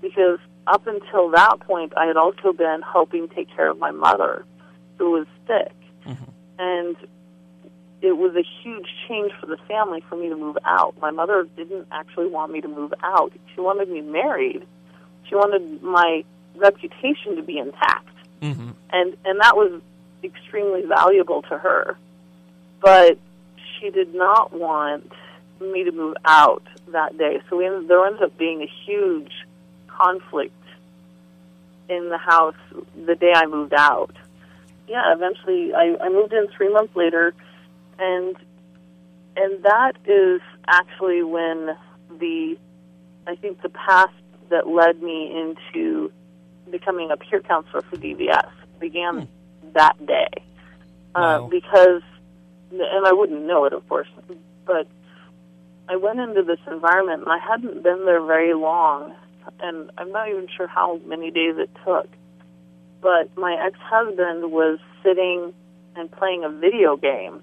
[0.01, 4.45] because up until that point, I had also been helping take care of my mother,
[4.97, 5.73] who was sick,
[6.05, 6.27] Mhm.
[6.59, 6.95] and
[8.01, 10.95] it was a huge change for the family for me to move out.
[11.01, 13.33] My mother didn't actually want me to move out.
[13.53, 14.65] She wanted me married.
[15.27, 16.23] She wanted my
[16.58, 18.10] reputation to be intact
[18.41, 19.82] hmm and and that was
[20.24, 21.98] extremely valuable to her.
[22.82, 23.18] But
[23.80, 25.12] she did not want
[25.62, 29.32] me to move out that day, so we ended, there ended up being a huge
[29.88, 30.54] conflict
[31.88, 32.56] in the house
[33.06, 34.15] the day I moved out.
[34.88, 37.34] Yeah, eventually I, I moved in three months later,
[38.00, 38.36] and
[39.38, 41.76] and that is actually when
[42.20, 42.58] the
[43.28, 44.12] I think the path
[44.50, 46.12] that led me into
[46.77, 49.27] becoming a peer counselor for DVS began
[49.73, 50.29] that day.
[51.15, 51.47] Uh, Wow.
[51.49, 52.01] because,
[52.71, 54.09] and I wouldn't know it, of course,
[54.65, 54.88] but
[55.88, 59.13] I went into this environment and I hadn't been there very long,
[59.61, 62.09] and I'm not even sure how many days it took.
[63.01, 65.53] But my ex-husband was sitting
[65.95, 67.41] and playing a video game,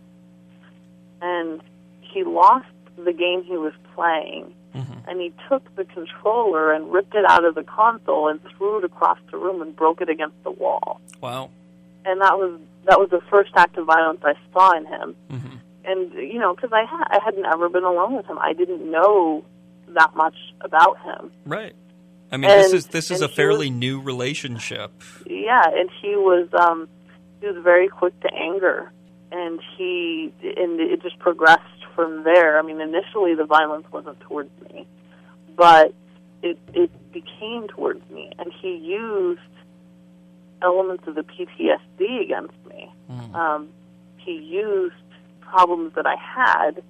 [1.22, 1.62] and
[2.02, 2.66] he lost
[3.02, 7.44] the game he was playing hmm and he took the controller and ripped it out
[7.44, 11.00] of the console and threw it across the room and broke it against the wall.
[11.20, 11.50] Wow.
[12.04, 15.16] And that was that was the first act of violence I saw in him.
[15.30, 18.52] hmm And you know, because I ha- I had never been alone with him, I
[18.52, 19.44] didn't know
[19.88, 21.30] that much about him.
[21.44, 21.74] Right.
[22.30, 24.92] I mean, this is this is a fairly was- new relationship.
[25.26, 26.88] Yeah, and he was um
[27.40, 28.90] he was very quick to anger,
[29.32, 32.58] and he and it just progressed from there.
[32.58, 34.86] I mean, initially the violence wasn't towards me,
[35.56, 35.94] but
[36.42, 39.40] it it became towards me, and he used
[40.62, 42.92] elements of the PTSD against me.
[43.10, 43.34] Mm.
[43.34, 43.68] Um,
[44.16, 44.94] he used
[45.40, 46.82] problems that I had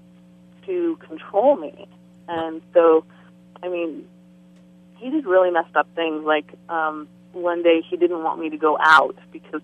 [0.66, 1.86] to control me,
[2.28, 3.04] and so,
[3.62, 4.06] I mean,
[4.96, 6.24] he did really messed up things.
[6.24, 9.62] Like um, one day, he didn't want me to go out because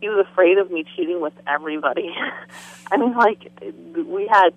[0.00, 2.14] he was afraid of me cheating with everybody.
[2.92, 3.52] I mean, like
[3.94, 4.54] we had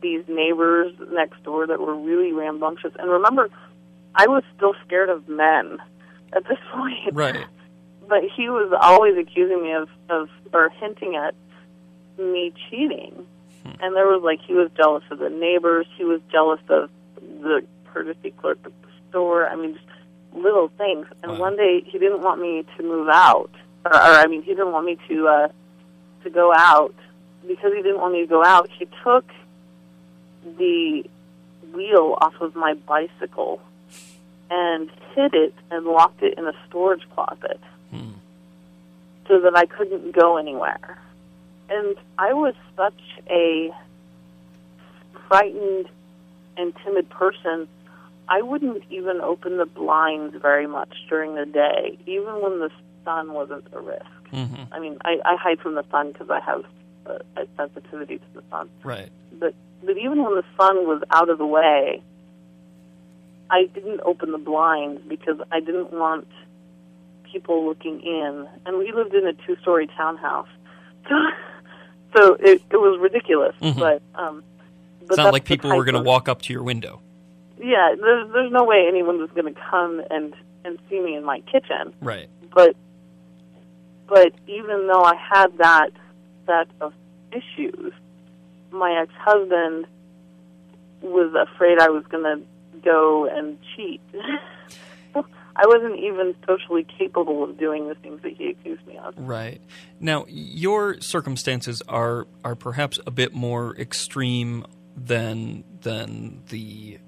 [0.00, 3.48] these neighbors next door that were really rambunctious, and remember,
[4.14, 5.78] I was still scared of men
[6.32, 7.46] at this point Right.
[8.08, 11.34] but he was always accusing me of, of or hinting at
[12.18, 13.26] me cheating.
[13.82, 17.62] And there was like he was jealous of the neighbors, he was jealous of the
[17.92, 19.46] courtesy clerk at the store.
[19.48, 19.86] I mean, just
[20.32, 21.06] little things.
[21.22, 21.38] And Wow.
[21.38, 23.50] one day he didn't want me to move out,
[23.84, 25.48] or, or I mean, he didn't want me to uh,
[26.24, 26.94] to go out
[27.46, 28.68] because he didn't want me to go out.
[28.78, 29.24] He took
[30.58, 31.04] the
[31.74, 33.60] wheel off of my bicycle
[34.50, 38.12] and hid it and locked it in a storage closet Hmm.
[39.28, 40.98] so that I couldn't go anywhere.
[41.68, 43.70] And I was such a
[45.28, 45.88] frightened
[46.56, 47.68] and timid person.
[48.28, 52.70] I wouldn't even open the blinds very much during the day, even when the
[53.04, 54.04] sun wasn't a risk.
[54.30, 56.64] hmm I mean, I, I hide from the sun because I have
[57.06, 58.68] a, a sensitivity to the sun.
[58.84, 59.10] Right.
[59.32, 62.02] But but even when the sun was out of the way,
[63.50, 66.28] I didn't open the blinds because I didn't want
[67.32, 68.48] people looking in.
[68.66, 70.48] And we lived in a two-story townhouse,
[71.08, 71.14] so
[72.16, 73.54] so it it was ridiculous.
[73.60, 73.78] Mhm.
[73.78, 74.42] But um,
[75.00, 77.00] but It's not like people were going to walk up to your window.
[77.58, 81.24] Yeah, there's there's no way anyone was going to come and and see me in
[81.24, 81.92] my kitchen.
[82.00, 82.28] Right.
[82.54, 82.76] But
[84.08, 85.90] but even though I had that
[86.46, 86.92] set of
[87.32, 87.92] issues,
[88.72, 89.86] my ex husband
[91.02, 94.00] was afraid I was going to go and cheat.
[95.56, 99.14] I wasn't even socially capable of doing the things that he accused me of.
[99.16, 99.60] Right.
[99.98, 104.64] Now, your circumstances are are perhaps a bit more extreme
[104.96, 106.98] than than the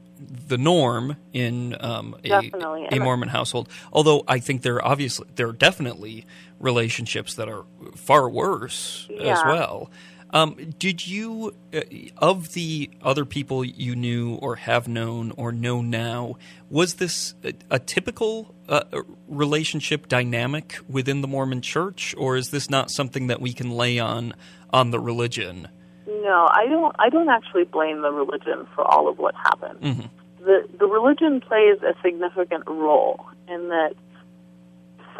[0.48, 2.51] the norm in um, a,
[2.92, 3.68] a Mormon household.
[3.92, 6.27] Although I think there are obviously there are definitely
[6.61, 7.64] relationships that are
[7.96, 9.90] far worse as well.
[10.33, 11.81] Um, did you, uh,
[12.16, 16.37] of the other people you knew or have known or know now,
[16.71, 18.83] was this a, a typical uh,
[19.29, 23.98] relationship dynamic within the Mormon Church, or is this not something that we can lay
[23.98, 24.33] on
[24.73, 25.69] on the religion?
[26.06, 26.96] No, I don't.
[26.98, 29.81] I don't actually blame the religion for all of what happened.
[29.81, 30.11] Mhm.
[30.38, 33.92] The the religion plays a significant role in that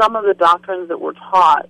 [0.01, 1.69] some of the doctrines that were taught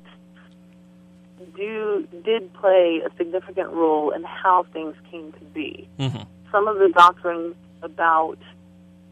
[1.57, 5.89] do did play a significant role in how things came to be.
[5.99, 8.39] hmm Some of the doctrines about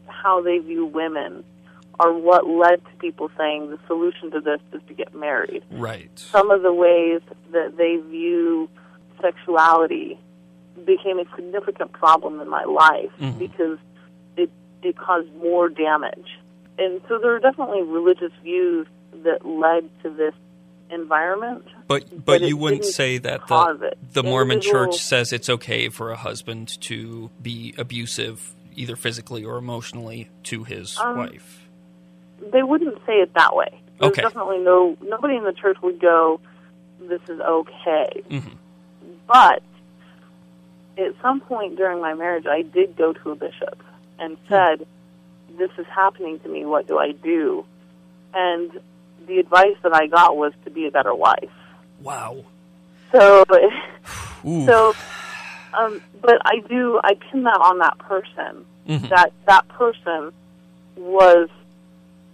[0.07, 1.43] how they view women
[1.99, 5.63] are what led to people saying the solution to this is to get married.
[5.71, 6.09] Right.
[6.17, 7.21] Some of the ways
[7.51, 8.69] that they view
[9.21, 10.17] sexuality
[10.85, 13.37] became a significant problem in my life Mhm.
[13.37, 13.77] because
[14.35, 14.49] it
[14.83, 16.39] it caused more damage.
[16.79, 18.87] And so there are definitely religious views
[19.23, 20.33] that led to this
[20.89, 21.65] environment.
[21.91, 26.11] But but, But you wouldn't say that the the Mormon Church says it's okay for
[26.11, 31.67] a husband to be abusive, either physically or emotionally, to his Um, wife.
[32.51, 33.69] They wouldn't say it that way.
[33.99, 34.21] There's Okay.
[34.23, 36.39] definitely no nobody in the church would go,
[36.99, 38.23] This is okay.
[38.29, 38.57] Mhm.
[39.27, 39.63] But
[40.97, 43.81] at some point during my marriage, I did go to a bishop
[44.19, 44.85] and said,
[45.57, 46.65] This is happening to me.
[46.65, 47.65] What do I do?
[48.33, 48.79] And
[49.27, 51.49] the advice that I got was to be a better wife.
[52.01, 52.43] Wow.
[53.11, 53.43] So,
[54.47, 54.65] Ooh.
[54.65, 54.95] so,
[55.73, 58.65] um, but I do, I pin that on that person.
[58.87, 59.09] Mhm.
[59.09, 60.31] That that person
[60.95, 61.49] was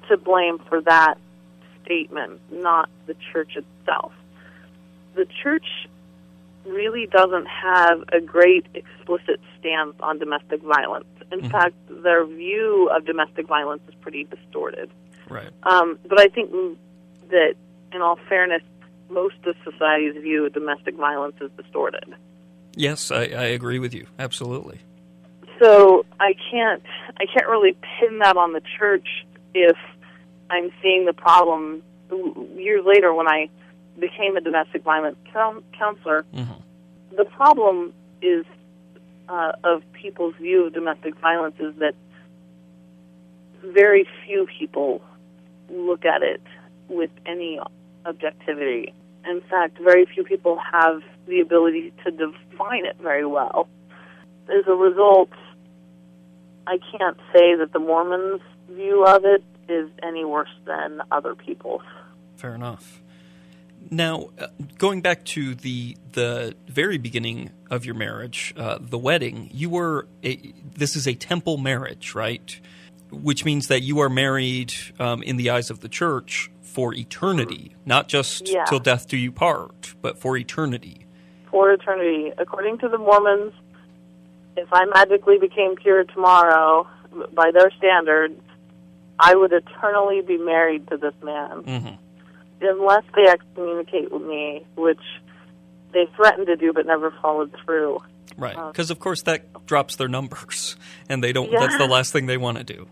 [0.08, 1.16] to blame for that
[1.84, 4.14] statement, not the church itself.
[5.16, 5.88] The church
[6.66, 11.06] really doesn't have a great explicit stance on domestic violence.
[11.32, 11.52] In Mhm.
[11.52, 14.90] fact, their view of domestic violence is pretty distorted.
[15.30, 15.50] right.
[15.64, 16.52] Um, but I think
[17.30, 17.56] that,
[17.92, 18.62] in all fairness,
[19.10, 22.16] most of society's view of domestic violence is distorted.
[22.76, 24.06] Yes, I, I agree with you.
[24.20, 24.80] Absolutely.
[25.62, 26.84] So I can't,
[27.20, 29.78] I can't really pin that on the church if
[30.50, 31.82] I'm seeing the problem
[32.56, 33.50] years later when I
[34.00, 36.26] became a domestic violence coun- counselor.
[36.34, 36.62] Mhm.
[37.16, 38.46] The problem is
[39.28, 41.96] uh, of people's view of domestic violence is that
[43.64, 45.02] very few people
[45.70, 46.42] look at it
[46.88, 47.60] with any
[48.08, 48.94] objectivity.
[49.30, 53.68] In fact, very few people have the ability to define it very well.
[54.50, 55.30] As a result,
[56.66, 61.82] I can't say that the Mormons' view of it is any worse than other people's.
[62.38, 63.02] Fair enough.
[63.92, 64.48] Now, uh,
[64.78, 70.08] going back to the the very beginning of your marriage, uh, the wedding, you were
[70.24, 72.60] a, this is a temple marriage, right?
[73.12, 77.76] Which means that you are married um, in the eyes of the church for eternity,
[77.86, 78.66] not just Yeah.
[78.66, 81.06] till death do you part, but for eternity.
[81.50, 82.32] for eternity.
[82.38, 83.54] According to the Mormons,
[84.58, 86.86] if I magically became pure tomorrow,
[87.34, 88.40] by their standards,
[89.18, 91.52] I would eternally be married to this man.
[91.64, 91.90] hmm
[92.60, 95.00] Unless they excommunicate with me, which
[95.94, 98.00] they threatened to do but never followed through.
[98.38, 100.76] Right, because of course that drops their numbers,
[101.10, 101.50] and they don't.
[101.52, 101.60] Yeah.
[101.62, 102.88] That's the last thing they want to do.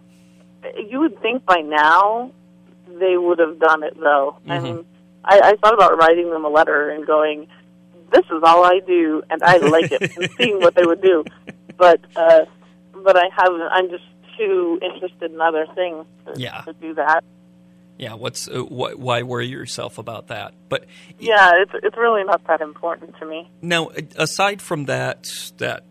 [0.90, 2.32] You would think by now
[3.00, 4.38] they would have done it, though.
[4.48, 4.64] I Mhm.
[4.64, 4.86] mean,
[5.24, 7.48] I, I thought about writing them a letter and going,
[8.12, 11.26] "This is all I do, and I like it," and seeing what they would do.
[11.78, 12.46] But uh,
[13.04, 13.62] but I haven't.
[13.62, 14.04] I'm just
[14.38, 16.62] too interested in other things to, Yeah.
[16.62, 17.24] to do that.
[17.98, 20.54] Yeah, what's uh, wh- why worry yourself about that?
[20.70, 20.86] But
[21.20, 23.50] Yeah, it's it's really not that important to me.
[23.62, 25.84] Now, aside from that, that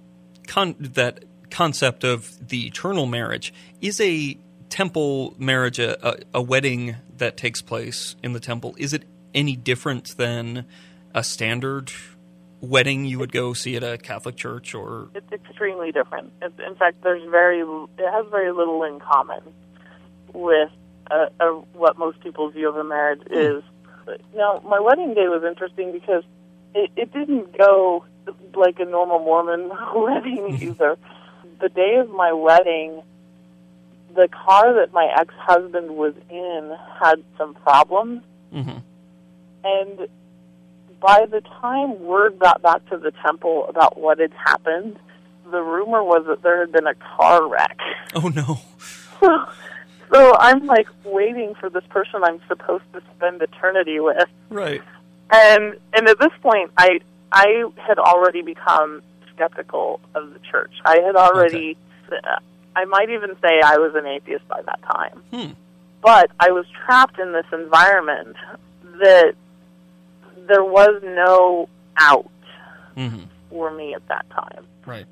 [0.47, 4.37] con- that concept of the eternal marriage, is a
[4.75, 8.75] temple marriage a, a, a wedding that takes place in the temple?
[8.77, 10.67] Is it any different than
[11.15, 11.93] a standard
[12.61, 15.11] wedding you would go see at a Catholic church or?
[15.15, 16.33] It's extremely different.
[16.43, 19.43] It's, in fact, there's very it has very little in common
[20.33, 20.71] with
[21.09, 23.63] uh, uh, what most people's view of a marriage is.
[24.35, 26.25] Now, my wedding day was interesting because
[26.75, 28.05] it, it didn't go
[28.57, 30.99] like a normal Mormon wedding either.
[31.61, 33.03] The day of my wedding,
[34.15, 38.79] the car that my ex-husband was in had some problems, hmm
[39.65, 40.09] and
[41.01, 44.99] by the time word got back to the temple about what had happened,
[45.51, 47.79] the rumor was that there had been a car wreck.
[48.15, 48.61] Oh no!
[49.21, 49.47] So,
[50.13, 54.83] so I'm like waiting for this person I'm supposed to spend eternity with, Right.
[55.31, 57.01] and and at this point, I
[57.33, 59.03] I had already become
[59.35, 60.73] skeptical of the church.
[60.85, 61.77] I had already,
[62.77, 65.23] I might even say I was an atheist by that time.
[65.33, 65.53] Hmm.
[66.03, 68.37] But I was trapped in this environment
[69.01, 69.35] that
[70.49, 72.31] there was no out
[72.97, 74.67] hmm for me at that time.
[74.85, 75.07] Right.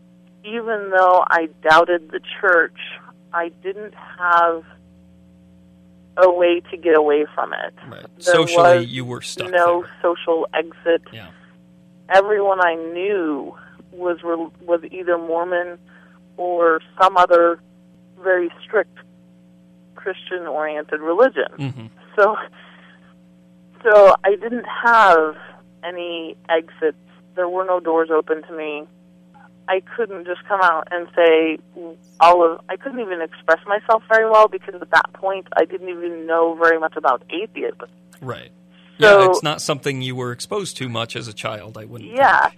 [0.45, 2.77] Even though I doubted the church,
[3.33, 4.65] I didn't have
[6.17, 7.75] a way to get away from it.
[7.89, 8.05] Right.
[8.19, 9.51] Socially, you were stuck.
[9.51, 9.91] no there.
[10.03, 11.03] social exit.
[11.13, 11.31] Yeah.
[12.09, 13.57] Everyone I knew
[13.93, 15.79] was was either Mormon
[16.37, 17.61] or some other
[18.23, 18.97] very strict
[19.95, 21.49] Christian oriented religion.
[21.57, 22.37] hmm So
[23.83, 25.37] so I didn't have
[25.85, 26.97] any exits.
[27.35, 28.85] There were no doors open to me.
[29.69, 31.59] I couldn't just come out and say
[32.21, 32.61] all of.
[32.69, 36.55] I couldn't even express myself very well because at that point I didn't even know
[36.55, 37.89] very much about atheism.
[38.21, 38.51] Right.
[39.01, 41.79] So- yeah, it's not something you were exposed to much as a child.
[41.79, 42.11] I wouldn't.
[42.13, 42.51] Yeah,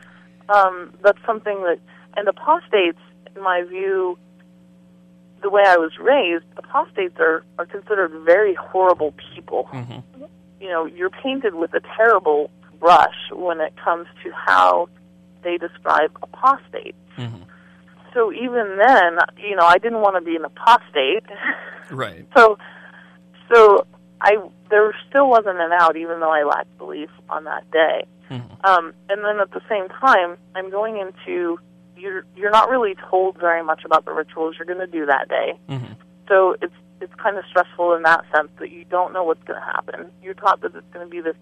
[0.49, 1.79] um, that's something that,
[2.17, 2.99] and apostates,
[3.37, 4.19] in my view,
[5.43, 9.65] the way I was raised, apostates are are considered very horrible people.
[9.71, 9.99] hmm
[10.61, 14.89] You know, you're painted with a terrible brush when it comes to how
[15.43, 16.97] they describe apostates.
[17.17, 17.43] hmm
[18.15, 21.25] So even then, you know, I didn't want to be an apostate.
[21.91, 22.27] Right.
[22.35, 22.57] so,
[23.53, 23.87] so
[24.23, 24.39] I
[24.71, 28.07] there still wasn't an out, even though I lacked belief on that day.
[28.31, 31.59] hmm Um, and then at the same time, I'm going into
[31.97, 35.29] you're you're not really told very much about the rituals you're going to do that
[35.29, 35.59] day.
[35.69, 35.93] hmm
[36.29, 39.59] So it's it's kind of stressful in that sense that you don't know what's going
[39.61, 40.11] to happen.
[40.23, 41.37] You're taught that it's going to be this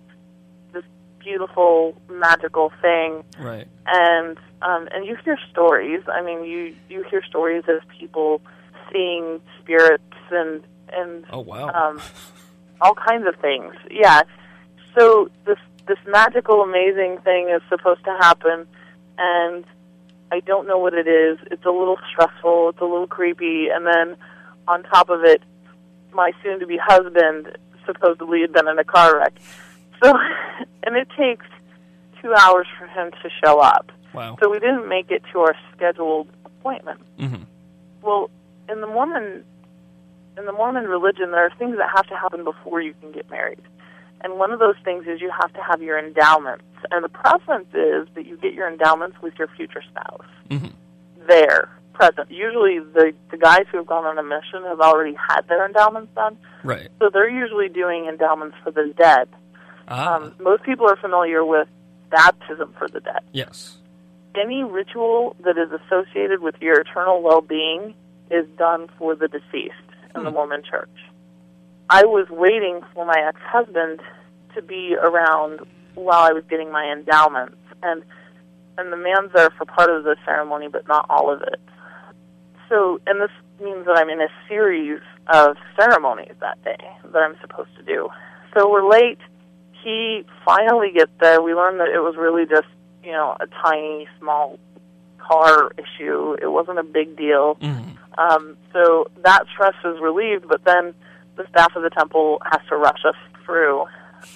[0.73, 0.85] this
[1.19, 3.69] beautiful magical thing, Right.
[3.87, 6.03] and um, and you hear stories.
[6.09, 8.41] I mean, you you hear stories of people
[8.93, 11.69] seeing spirits and and Oh wow.
[11.71, 12.01] um,
[12.81, 13.75] all kinds of things.
[13.91, 14.23] Yeah.
[14.99, 18.67] So this this magical, amazing thing is supposed to happen,
[19.19, 19.65] and
[20.33, 21.39] I don't know what it is.
[21.51, 22.71] It's a little stressful.
[22.71, 24.17] It's a little creepy, and then
[24.67, 25.43] on top of it,
[26.15, 29.35] my soon-to-be husband supposedly had been in a car wreck.
[30.03, 30.15] So,
[30.85, 31.45] and it takes
[32.23, 33.93] two hours for him to show up.
[34.15, 34.39] wow.
[34.43, 37.01] So we didn't make it to our scheduled appointment.
[37.19, 37.43] hmm
[38.01, 38.31] Well,
[38.71, 39.45] in the Mormon
[40.39, 43.31] in the Mormon religion, there are things that have to happen before you can get
[43.31, 43.61] married.
[44.23, 46.65] And one of those things is you have to have your endowments.
[46.91, 50.27] And the preference is that you get your endowments with your future spouse.
[50.51, 50.67] hmm
[51.27, 52.31] There, present.
[52.31, 56.13] Usually the, the guys who have gone on a mission have already had their endowments
[56.15, 56.37] done.
[56.65, 56.89] Right.
[57.01, 59.29] So they're usually doing endowments for the dead.
[59.89, 60.17] Ah.
[60.17, 61.69] Um, most people are familiar with
[62.11, 63.23] baptism for the dead.
[63.33, 63.79] yes.
[64.35, 67.95] Any ritual that is associated with your eternal well-being
[68.31, 69.75] is done for the deceased
[70.15, 70.35] in the Hmm.
[70.37, 70.89] Mormon Church.
[71.93, 74.01] I was waiting for my ex-husband
[74.55, 75.61] to be around
[75.95, 78.03] while I was getting my endowments, and
[78.79, 81.61] and the man's there for part of the ceremony, but not all of it.
[82.71, 83.31] So, and this
[83.63, 86.83] means that I'm in a series of ceremonies that day
[87.13, 88.09] that I'm supposed to do.
[88.57, 89.19] So we're late.
[89.85, 91.43] He finally gets there.
[91.43, 92.69] We learned that it was really just,
[93.05, 94.59] you know, a tiny, small
[95.19, 96.37] car issue.
[96.41, 97.59] It wasn't a big deal.
[97.61, 100.95] hmm Um, so that stress is relieved, but then
[101.43, 103.85] the staff of the temple has to rush us through.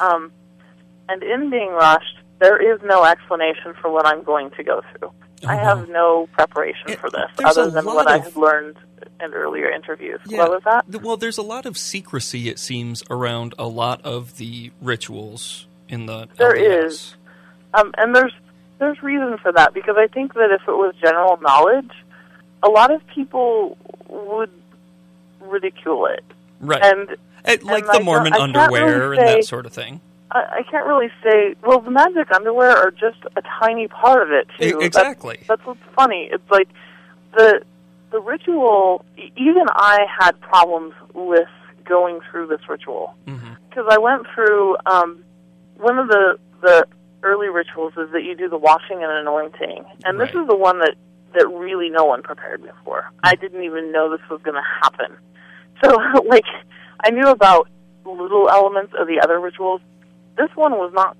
[0.00, 0.30] Um,
[1.08, 5.10] and in being rushed, there is no explanation for what I'm going to go through.
[5.44, 8.76] Oh, I have no preparation It- for this other than what I have learned
[9.20, 10.20] in earlier interviews.
[10.26, 10.38] Yeah.
[10.38, 11.02] What was that?
[11.02, 16.06] Well, there's a lot of secrecy, it seems, around a lot of the rituals in
[16.06, 16.84] the There LDS.
[16.86, 17.16] is.
[17.74, 18.32] Um, and there's
[18.78, 21.90] there's reason for that because I think that if it was general knowledge,
[22.62, 23.78] a lot of people
[24.08, 24.50] would
[25.40, 26.24] ridicule it.
[26.60, 26.82] Right.
[26.82, 30.00] And Eh, like and the I Mormon underwear really and that sort of thing.
[30.32, 31.54] I, I can't really say.
[31.62, 34.80] Well, the magic underwear are just a tiny part of it E- too.
[34.80, 35.36] exactly.
[35.46, 36.28] That's, that's what's funny.
[36.32, 36.68] It's like
[37.36, 37.62] the
[38.10, 39.04] the ritual.
[39.36, 41.48] Even I had problems with
[41.84, 45.22] going through this ritual because I went through um,
[45.76, 46.86] one of the the
[47.22, 50.80] early rituals is that you do the washing and anointing, and this is the one
[50.80, 50.96] that
[51.34, 53.04] that really no one prepared me for.
[53.22, 55.16] I didn't even know this was going to happen.
[55.82, 55.96] So,
[56.26, 56.44] like,
[57.04, 57.68] I knew about
[58.04, 59.80] little elements of the other rituals.
[60.36, 61.16] This one was not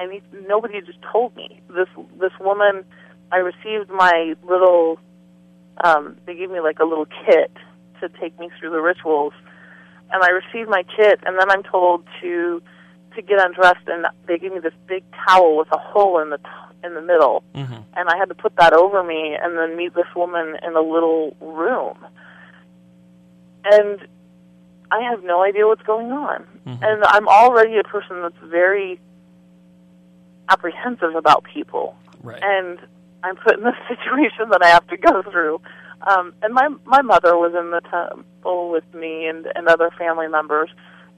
[0.00, 1.60] I mean, Nobody just told me.
[1.68, 1.88] This
[2.18, 2.84] this woman,
[3.30, 4.98] I received my little.
[5.84, 7.52] Um, they gave me like a little kit
[8.00, 9.34] to take me through the rituals,
[10.10, 12.62] and I received my kit, and then I'm told to
[13.14, 16.38] to get undressed, and they gave me this big towel with a hole in the
[16.38, 19.76] t- in the middle, hmm and I had to put that over me, and then
[19.76, 21.98] meet this woman in a little room,
[23.64, 24.06] and
[24.90, 26.82] I have no idea what's going on, Mhm.
[26.82, 29.00] and I'm already a person that's very
[30.48, 32.42] apprehensive about people, Right.
[32.42, 32.78] and
[33.22, 35.60] I'm put in this situation that I have to go through.
[36.06, 40.28] Um, and my my mother was in the temple with me and and other family
[40.28, 40.70] members,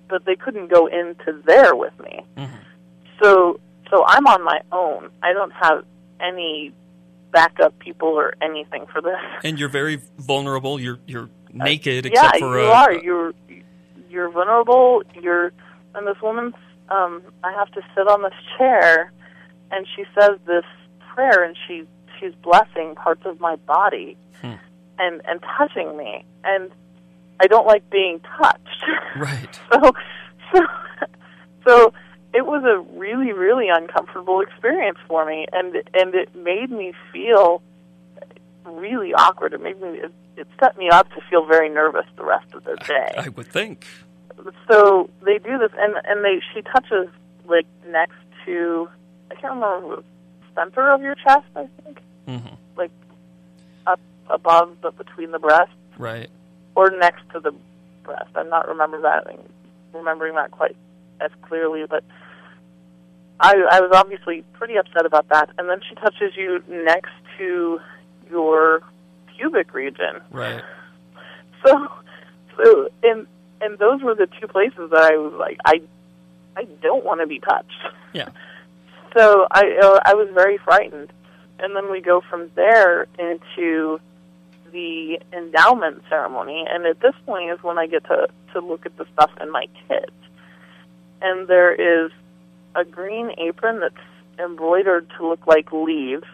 [0.08, 2.24] but they couldn't go into there with me.
[2.36, 2.48] Mhm.
[3.22, 5.10] So so I'm on my own.
[5.22, 5.84] I don't have
[6.18, 6.72] any
[7.30, 9.18] backup people or anything for this.
[9.44, 10.80] And you're very vulnerable.
[10.80, 12.92] You're you're naked Uh, yeah, except for you a, are.
[12.92, 13.34] You're
[14.10, 15.02] you're vulnerable.
[15.20, 15.52] You're
[15.94, 16.54] and this woman's.
[16.88, 19.12] Um, I have to sit on this chair,
[19.70, 20.64] and she says this
[21.14, 21.84] prayer, and she
[22.20, 24.54] she's blessing parts of my body, Hmm.
[24.98, 26.70] and and touching me, and
[27.40, 28.84] I don't like being touched.
[29.16, 29.60] right.
[29.72, 29.92] so
[30.54, 30.60] so
[31.66, 31.92] so
[32.34, 37.62] it was a really really uncomfortable experience for me and and it made me feel
[38.64, 39.52] really awkward.
[39.52, 40.00] It made me
[40.36, 43.12] it, set me up to feel very nervous the rest of the day.
[43.16, 43.86] I would think.
[44.68, 47.08] So they do this, and and they she touches
[47.46, 48.16] like next
[48.46, 48.88] to
[49.30, 50.02] I can't remember
[50.54, 51.46] center of your chest.
[51.56, 52.90] I think hmm like
[53.86, 56.30] up above but between the breasts Right.
[56.74, 57.52] or next to the
[58.02, 58.30] breast.
[58.34, 59.26] I'm not remember that
[59.92, 60.76] remembering that quite
[61.20, 62.02] as clearly, but
[63.38, 65.50] I I was obviously pretty upset about that.
[65.58, 67.80] And then she touches you next to
[68.30, 68.82] your
[69.42, 70.20] pubic region.
[70.30, 70.62] Right.
[71.64, 71.88] So
[72.56, 73.26] so and
[73.60, 75.82] and those were the two places that I was like I
[76.56, 77.82] I don't want to be touched.
[78.12, 78.28] Yeah.
[79.14, 81.12] So I uh, I was very frightened,
[81.58, 84.00] and then we go from there into
[84.72, 88.96] the endowment ceremony, and at this point is when I get to to look at
[88.96, 90.10] the stuff in my kit,
[91.20, 92.10] and there is
[92.74, 93.94] a green apron that's
[94.38, 96.24] embroidered to look like leaves,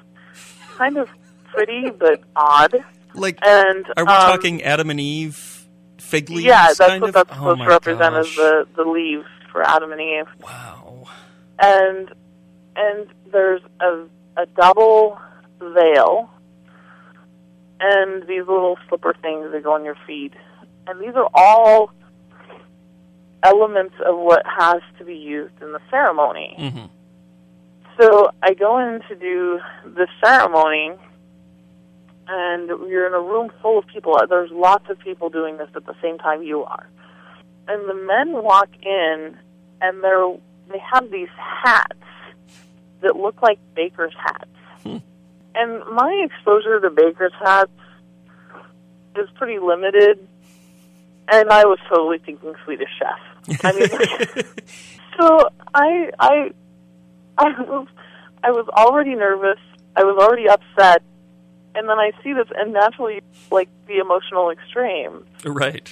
[0.76, 1.08] kind of
[1.52, 2.84] pretty but odd,
[3.14, 5.66] Like, and are we um, talking Adam and Eve
[5.98, 6.44] fig leaves?
[6.44, 7.14] yeah, that's kind what of?
[7.14, 8.28] that's oh supposed my to represent gosh.
[8.30, 10.26] as the the leaves for Adam and Eve.
[10.42, 11.06] Wow.
[11.60, 12.12] and
[12.76, 14.04] and there's a
[14.36, 15.18] a double
[15.60, 16.30] veil
[17.80, 20.32] and these little slipper things that go on your feet
[20.86, 21.90] and these are all
[23.42, 26.84] elements of what has to be used in the ceremony hmm
[28.00, 30.92] so i go in to do the ceremony
[32.28, 35.86] and you're in a room full of people there's lots of people doing this at
[35.86, 36.88] the same time you are
[37.68, 39.36] and the men walk in
[39.80, 40.34] and they're
[40.68, 41.92] they have these hats
[43.00, 44.50] that look like baker's hats.
[44.82, 44.98] Hmm.
[45.54, 47.70] And my exposure to baker's hats
[49.16, 50.18] is pretty limited,
[51.28, 53.60] and I was totally thinking Swedish chef.
[53.64, 53.88] I mean,
[55.18, 56.50] so I I
[57.38, 57.88] I was
[58.42, 59.58] I was already nervous.
[59.96, 61.02] I was already upset,
[61.78, 63.20] and then I see this, and naturally,
[63.50, 65.24] like the emotional extremes.
[65.44, 65.88] right.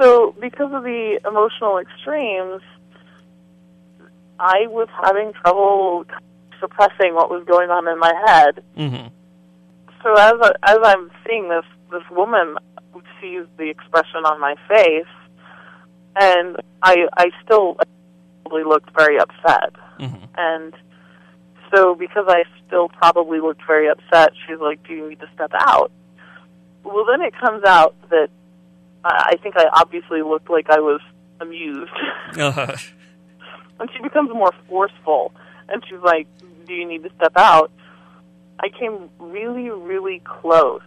[0.00, 2.62] So, because of the emotional extremes,
[4.38, 6.04] I was having trouble
[6.60, 8.62] suppressing what was going on in my head.
[8.76, 9.06] hmm
[10.02, 12.56] So, as I, as I'm seeing this this woman
[13.20, 15.06] sees the expression on my face,
[16.20, 17.76] and I I still
[18.42, 19.72] probably looked very upset.
[19.98, 20.74] hmm And
[21.74, 25.52] so, because I still probably looked very upset, she's like, "Do you need to step
[25.54, 25.90] out?"
[26.82, 28.28] Well, then it comes out that
[29.04, 31.00] I I think I obviously looked like I was
[31.40, 31.92] amused,
[32.38, 32.76] Uh,
[33.80, 35.32] and she becomes more forceful,
[35.68, 36.26] and she's like,
[36.66, 37.70] "Do you need to step out?"
[38.60, 40.82] I came really, really close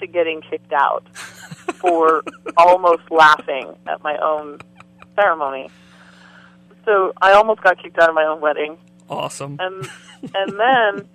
[0.00, 2.22] to getting kicked out for
[2.56, 4.58] almost laughing at my own
[5.16, 5.70] ceremony.
[6.84, 8.78] So I almost got kicked out of my own wedding
[9.08, 9.56] awesome.
[9.60, 9.88] and
[10.34, 11.08] and then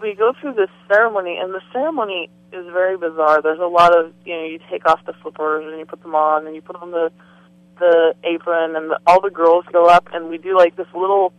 [0.00, 3.42] we go through this ceremony, and the ceremony is very bizarre.
[3.42, 6.14] There's a lot of you know you take off the slippers and you put them
[6.14, 7.10] on, and you put on the
[7.78, 11.32] the apron, and the, all the girls go up, and we do like this little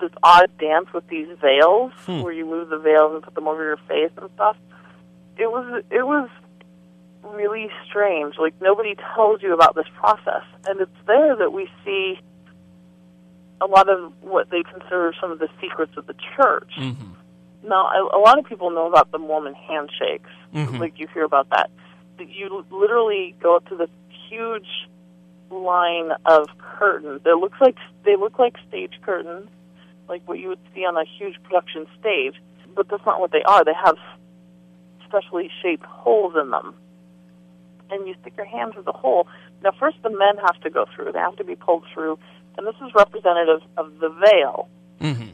[0.00, 2.22] this odd dance with these veils, Hmm.
[2.22, 4.56] where you move the veils and put them over your face and stuff.
[5.38, 6.28] It was it was
[7.22, 8.34] really strange.
[8.38, 12.18] Like nobody tells you about this process, and it's there that we see
[13.62, 16.72] a lot of what they consider some of the secrets of the church.
[16.76, 16.92] hmm
[17.64, 20.30] Now, a, a lot of people know about the Mormon handshakes.
[20.52, 20.80] Mhm.
[20.80, 21.70] Like you hear about that.
[22.18, 23.90] That You literally go up to this
[24.28, 24.88] huge
[25.50, 27.20] line of curtains.
[27.24, 29.48] It looks like they look like stage curtains,
[30.08, 32.34] like what you would see on a huge production stage.
[32.74, 33.62] But that's not what they are.
[33.64, 33.98] They have
[35.06, 36.74] specially shaped holes in them,
[37.90, 39.26] and you stick your hand through the hole.
[39.62, 41.12] Now, first the men have to go through.
[41.12, 42.18] They have to be pulled through,
[42.56, 44.68] and this is representative of the veil.
[45.00, 45.30] Hmm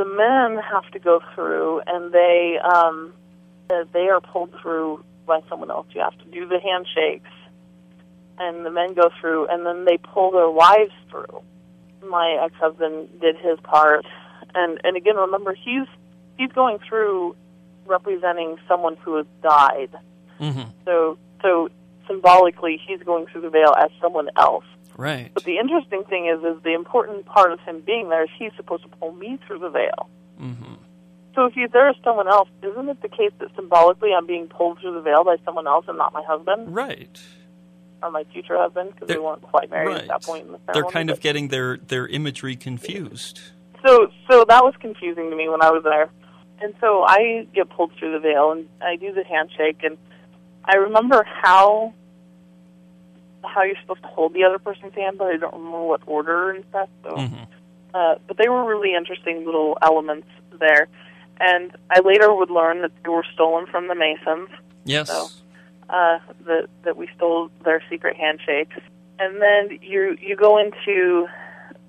[0.00, 3.12] the men have to go through and they um
[3.92, 5.86] they are pulled through by someone else.
[5.90, 7.30] You have to do the handshakes
[8.38, 11.42] and the men go through and then they pull their wives through.
[12.02, 14.06] My ex-husband did his part.
[14.54, 15.86] And and again remember he's
[16.38, 17.36] he's going through
[17.86, 19.90] representing someone who has died.
[20.38, 21.68] Hmm so so
[22.08, 24.64] symbolically he's going through the veil as someone else
[24.96, 25.30] Right.
[25.32, 28.52] but the interesting thing is, is the important part of him being there is he's
[28.56, 30.08] supposed to pull me through the veil.
[30.40, 30.74] Mm-hmm.
[31.34, 34.48] So if he's there as someone else, isn't it the case that symbolically I'm being
[34.48, 37.20] pulled through the veil by someone else and not my husband Right.
[38.02, 40.02] or my future husband because we They're- weren't quite married right.
[40.02, 40.72] at that point in the family.
[40.82, 43.40] They're kind of getting their, their imagery confused.
[43.86, 46.10] so so that was confusing to me when I was there,
[46.60, 49.96] and so I get pulled through the veil and I do the handshake and
[50.64, 51.94] I remember how
[53.44, 56.50] how you're supposed to hold the other person's hand, but I don't remember what order
[56.50, 56.88] and stuff.
[57.04, 57.16] So.
[57.16, 57.44] hmm
[57.92, 60.28] Uh, but they were really interesting little elements
[60.60, 60.86] there.
[61.40, 64.50] and I later would learn that they were stolen from the Masons.
[64.84, 65.08] Yes.
[65.08, 65.30] So,
[65.88, 68.76] uh, that that we stole their secret handshakes,
[69.18, 71.26] and then you you go into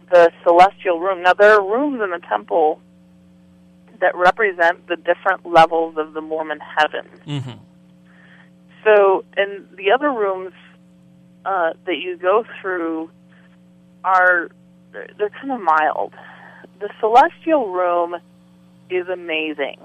[0.10, 1.22] the celestial room.
[1.22, 2.80] Now there are rooms in the temple
[4.00, 7.06] that represent the different levels of the Mormon heaven.
[7.26, 7.60] hmm
[8.84, 10.54] So, in the other rooms
[11.46, 13.10] uh, that you go through
[14.04, 14.50] are
[14.92, 16.14] they're, they're kind of mild.
[16.80, 18.16] The celestial room
[18.90, 19.80] is amazing.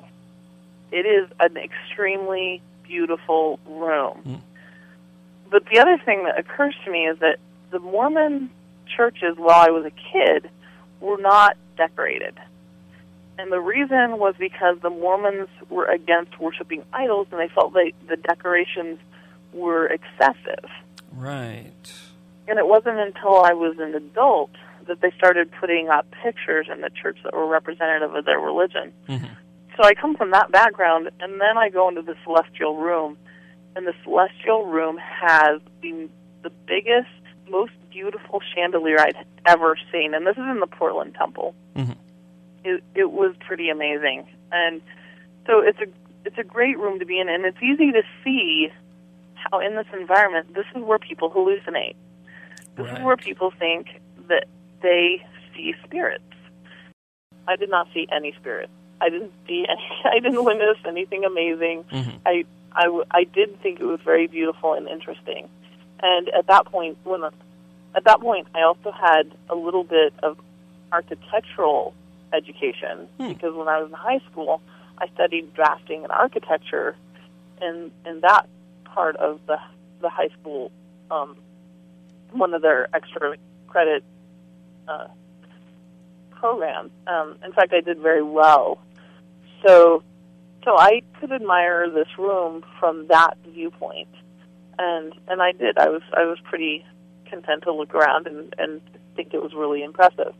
[0.90, 4.22] It is an extremely beautiful room.
[4.24, 4.40] Mm.
[5.50, 7.38] But the other thing that occurs to me is that
[7.70, 8.50] the Mormon
[8.96, 10.50] churches, while I was a kid,
[11.00, 12.34] were not decorated.
[13.38, 17.92] And the reason was because the Mormons were against worshiping idols and they felt that
[18.08, 18.98] the decorations
[19.52, 20.70] were excessive.
[21.16, 21.92] Right.
[22.48, 24.50] And it wasn't until I was an adult
[24.86, 28.92] that they started putting up pictures in the church that were representative of their religion.
[29.06, 29.24] hmm
[29.76, 33.16] So I come from that background, and then I go into the celestial room,
[33.74, 36.08] and the celestial room has the
[36.42, 37.08] the biggest,
[37.50, 41.54] most beautiful chandelier I'd ever seen, and this is in the Portland Temple.
[41.74, 41.92] hmm
[42.64, 44.80] It it was pretty amazing, and
[45.46, 45.86] so it's a
[46.24, 48.70] it's a great room to be in, and it's easy to see
[49.50, 51.94] how in this environment this is where people hallucinate.
[52.76, 52.98] This Right.
[52.98, 53.86] is where people think
[54.28, 54.46] that
[54.82, 55.24] they
[55.54, 56.22] see spirits.
[57.48, 58.72] I did not see any spirits.
[59.00, 59.88] I didn't see any.
[60.04, 61.84] I didn't witness anything amazing.
[61.90, 65.48] hmm I, I, w- I did think it was very beautiful and interesting.
[66.02, 70.38] And at that point, when at that point, I also had a little bit of
[70.92, 71.94] architectural
[72.34, 73.28] education Hmm.
[73.28, 74.60] because when I was in high school,
[74.98, 76.96] I studied drafting and architecture,
[77.62, 78.46] in in that
[78.96, 79.58] part of the
[80.00, 80.72] the high school,
[81.10, 81.36] um,
[82.32, 83.36] one of their extra
[83.68, 84.02] credit
[84.88, 85.08] uh,
[86.30, 86.90] programs.
[87.06, 88.78] Um, in fact, I did very well.
[89.64, 90.02] So
[90.64, 94.08] so I could admire this room from that viewpoint,
[94.78, 95.76] and and I did.
[95.78, 96.84] I was I was pretty
[97.30, 98.80] content to look around and and
[99.14, 100.34] think it was really impressive.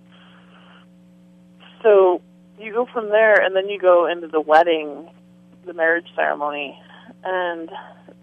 [1.83, 2.23] So
[2.59, 5.11] you go from there, and then you go into the wedding,
[5.67, 6.79] the marriage ceremony,
[7.23, 7.71] and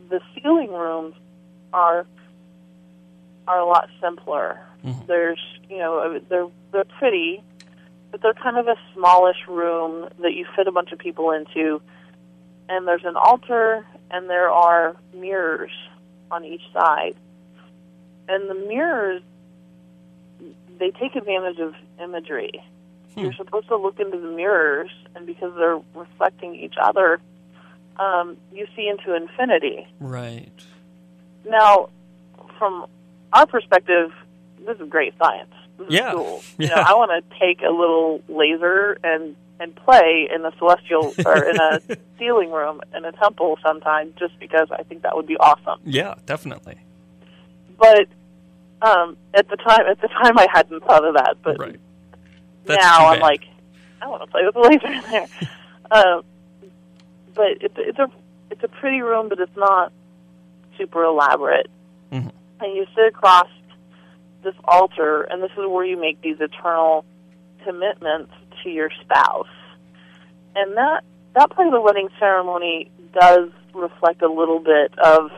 [0.09, 1.15] the sealing rooms
[1.71, 2.05] are
[3.47, 4.59] are a lot simpler.
[4.85, 5.05] Mhm.
[5.07, 5.39] There's
[5.69, 7.43] you know they're they're pretty,
[8.11, 11.81] but they're kind of a smallish room that you fit a bunch of people into.
[12.69, 15.71] And there's an altar, and there are mirrors
[16.31, 17.15] on each side.
[18.29, 19.21] And the mirrors,
[20.79, 22.63] they take advantage of imagery.
[23.13, 23.19] Hmm.
[23.19, 27.19] You're supposed to look into the mirrors, and because they're reflecting each other,
[27.97, 29.87] um, you see into infinity.
[29.99, 30.51] Right.
[31.47, 31.89] Now,
[32.57, 32.85] from
[33.33, 34.11] our perspective,
[34.65, 35.51] this is great science.
[35.77, 36.11] This is Yeah.
[36.13, 36.43] cool.
[36.59, 41.13] You know, I want to take a little laser and and play in a celestial
[41.25, 41.79] or in a
[42.19, 45.79] sealing room in a temple sometime, just because I think that would be awesome.
[45.85, 46.77] Yeah, definitely.
[47.77, 48.07] But
[48.81, 51.37] um, at the time, at the time, I hadn't thought of that.
[51.43, 51.79] But Right.
[52.67, 53.41] Now I'm like,
[54.01, 55.27] I want to play with the laser in there.
[55.91, 56.23] um,
[57.33, 58.09] but it's it's a
[58.49, 59.91] it's a pretty room, but it's not
[60.77, 61.69] super elaborate.
[62.11, 62.31] Mhm.
[62.59, 63.47] And you sit across
[64.43, 67.05] this altar, and this is where you make these eternal
[67.63, 68.31] commitments
[68.63, 69.47] to your spouse.
[70.55, 71.03] And that
[71.33, 75.31] that part of the wedding ceremony does reflect a little bit of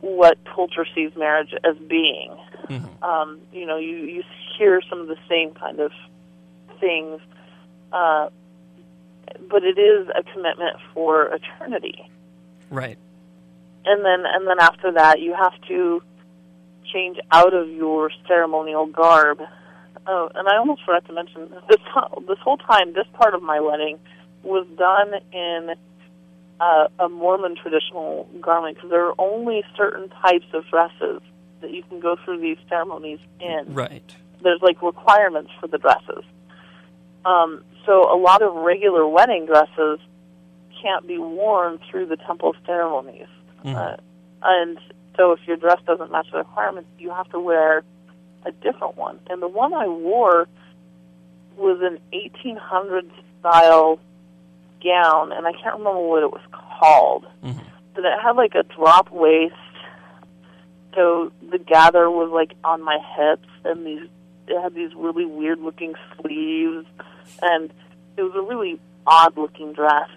[0.00, 2.32] what culture sees marriage as being
[2.68, 3.02] Mhm.
[3.04, 4.22] um, you know, you, you
[4.58, 5.92] hear some of the same kind of
[6.80, 7.20] things,
[7.92, 8.28] uh,
[9.48, 12.10] but it is a commitment for eternity.
[12.70, 12.98] Right.
[13.84, 16.02] And then, and then after that, you have to
[16.92, 19.40] change out of your ceremonial garb.
[20.06, 21.78] Oh, and I almost forgot to mention this.
[22.28, 23.98] This whole time, this part of my wedding
[24.42, 25.74] was done in
[26.60, 31.20] uh, a Mormon traditional garment because there are only certain types of dresses
[31.60, 33.64] that you can go through these ceremonies in.
[33.68, 34.14] Right.
[34.42, 36.24] There's like requirements for the dresses.
[37.24, 39.98] Um, so a lot of regular wedding dresses
[40.80, 43.28] can't be worn through the temple ceremonies.
[43.64, 43.76] Mhm.
[43.76, 43.96] Uh,
[44.42, 44.78] and
[45.16, 47.84] so if your dress doesn't match the requirements, you have to wear
[48.44, 49.20] a different one.
[49.30, 50.48] And the one I wore
[51.56, 53.98] was an 1800s style
[54.82, 57.26] gown, and I can't remember what it was called.
[57.44, 57.60] Mhm.
[57.94, 59.54] But it had like a drop waist,
[60.94, 64.08] so the gather was like on my hips, and these
[64.48, 66.84] it had these really weird looking sleeves,
[67.42, 67.70] and
[68.16, 70.08] it was a really odd looking dress.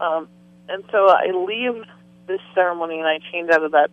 [0.00, 0.28] Um,
[0.68, 1.84] and so I leave
[2.26, 3.90] this ceremony and I change out of that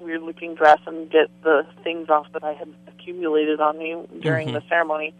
[0.00, 4.48] weird looking dress and get the things off that I had accumulated on me during
[4.48, 4.52] Mhm.
[4.52, 5.14] the ceremony.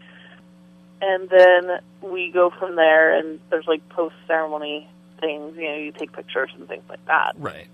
[1.01, 3.13] and then we go from there.
[3.17, 4.85] And there's like post ceremony
[5.21, 5.55] things.
[5.55, 7.33] You know, you take pictures and things like that.
[7.37, 7.67] Right.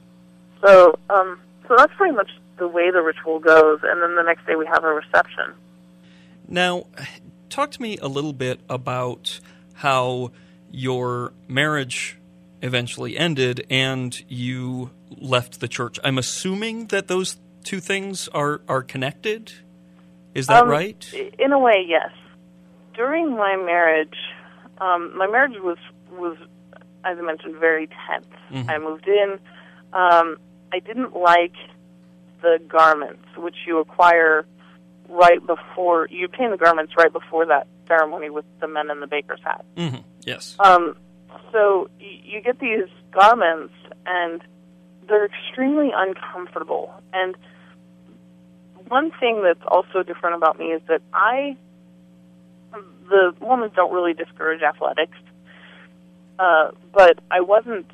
[0.63, 3.79] So, um, so that's pretty much the way the ritual goes.
[3.83, 5.53] And then the next day we have a reception.
[6.47, 6.83] Now,
[7.49, 9.39] talk to me a little bit about
[9.75, 10.31] how
[10.71, 12.17] your marriage
[12.61, 15.99] eventually ended and you left the church.
[16.03, 19.51] I'm assuming that those two things are, are connected.
[20.33, 21.13] Is that Um, right?
[21.39, 22.11] In a way, yes.
[22.93, 24.17] During my marriage,
[24.79, 25.77] um, my marriage was
[26.11, 26.37] was,
[27.03, 28.27] as I mentioned, very tense.
[28.51, 28.69] Mhm.
[28.69, 29.39] I moved in.
[29.91, 30.37] Um,
[30.71, 31.55] I didn't like
[32.41, 34.45] the garments, which you acquire
[35.09, 39.07] right before you obtain the garments right before that ceremony with the men in the
[39.07, 39.63] baker's hat.
[39.77, 40.55] hmm Yes.
[40.59, 40.95] Um,
[41.51, 43.73] so y- you get these garments,
[44.05, 44.41] and
[45.07, 46.91] they're extremely uncomfortable.
[47.13, 47.35] And
[48.87, 51.55] one thing that's also different about me is that I,
[53.09, 55.17] the Mormons don't really discourage athletics,
[56.39, 57.89] uh, but I wasn't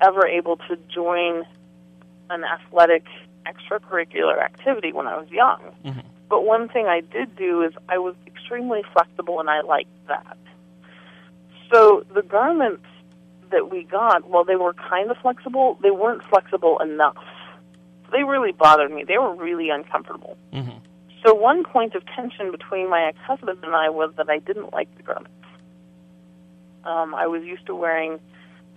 [0.00, 1.44] ever able to join
[2.30, 3.04] an athletic
[3.46, 5.60] extracurricular activity when I was young.
[5.84, 6.04] Mhm.
[6.32, 10.38] But one thing I did do is I was extremely flexible, and I liked that.
[11.70, 12.86] So the garments
[13.50, 17.18] that we got, while they were kind of flexible, they weren't flexible enough.
[18.12, 19.04] They really bothered me.
[19.04, 20.38] They were really uncomfortable.
[20.54, 20.70] hmm
[21.22, 24.88] So one point of tension between my ex-husband and I was that I didn't like
[24.96, 25.34] the garments.
[26.84, 28.18] Um, I was used to wearing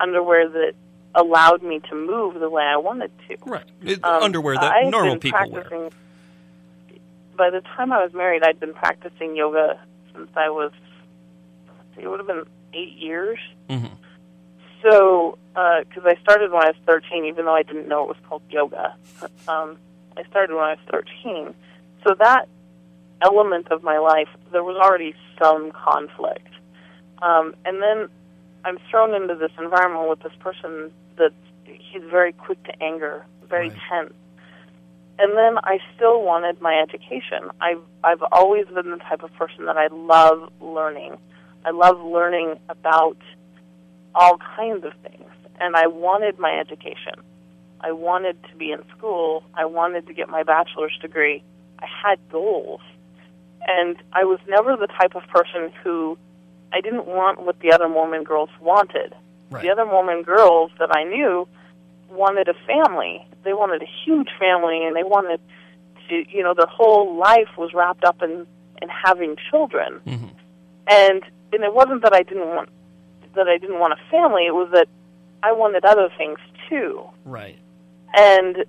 [0.02, 0.74] underwear that
[1.16, 3.38] allowed me to move the way I wanted to.
[3.46, 3.64] Right.
[3.82, 5.64] It- Um, underwear that I've normal been people wear.
[7.36, 9.80] By the time I was married, I'd been practicing yoga
[10.14, 10.72] since I was,
[11.98, 13.40] it would have been eight years.
[13.70, 13.88] hmm
[14.82, 18.18] So, because I started when I was 13, even though I didn't know it was
[18.28, 18.96] called yoga.
[19.48, 19.78] Um,
[20.18, 21.54] I started when I was 13.
[22.06, 22.48] So that
[23.22, 26.48] element of my life, there was already some conflict.
[27.22, 28.08] Um, and then
[28.64, 31.32] I'm thrown into this environment with this person that
[31.66, 33.78] he's very quick to anger, very Right.
[33.90, 34.14] tense.
[35.18, 37.50] And then I still wanted my education.
[37.62, 41.18] I've I've always been the type of person that I love learning.
[41.64, 43.18] I love learning about
[44.14, 45.30] all kinds of things.
[45.60, 47.14] And I wanted my education.
[47.80, 49.44] I wanted to be in school.
[49.54, 51.44] I wanted to get my bachelor's degree.
[51.80, 52.82] I had goals.
[53.68, 56.18] And I was never the type of person who
[56.74, 59.14] I didn't want what the other Mormon girls wanted.
[59.50, 59.64] Right.
[59.64, 61.48] The other Mormon girls that I knew
[62.10, 63.26] wanted a family.
[63.46, 65.40] They wanted a huge family and they wanted
[66.10, 68.46] to, you know, their whole life was wrapped up in,
[68.82, 70.28] in having children hmm
[70.88, 72.70] and and it wasn't that I didn't want
[73.36, 74.46] that I didn't want a family.
[74.46, 74.88] It was that
[75.44, 76.40] I wanted other things
[76.70, 77.04] too.
[77.24, 77.58] Right.
[78.16, 78.66] And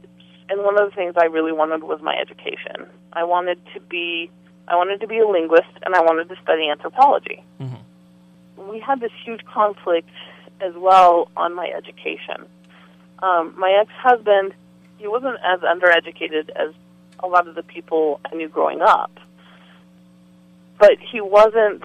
[0.49, 2.87] and one of the things I really wanted was my education.
[3.13, 4.31] I wanted to be
[4.69, 7.43] I wanted to be a linguist and I wanted to study anthropology.
[7.59, 7.77] hmm
[8.57, 10.11] We had this huge conflict
[10.61, 12.47] as well on my education.
[13.23, 14.55] Um, my ex-husband,
[14.99, 16.75] he wasn't as undereducated as
[17.21, 19.11] a lot of the people I knew growing up,
[20.79, 21.83] but he wasn't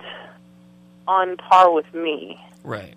[1.07, 2.93] on par with me Right.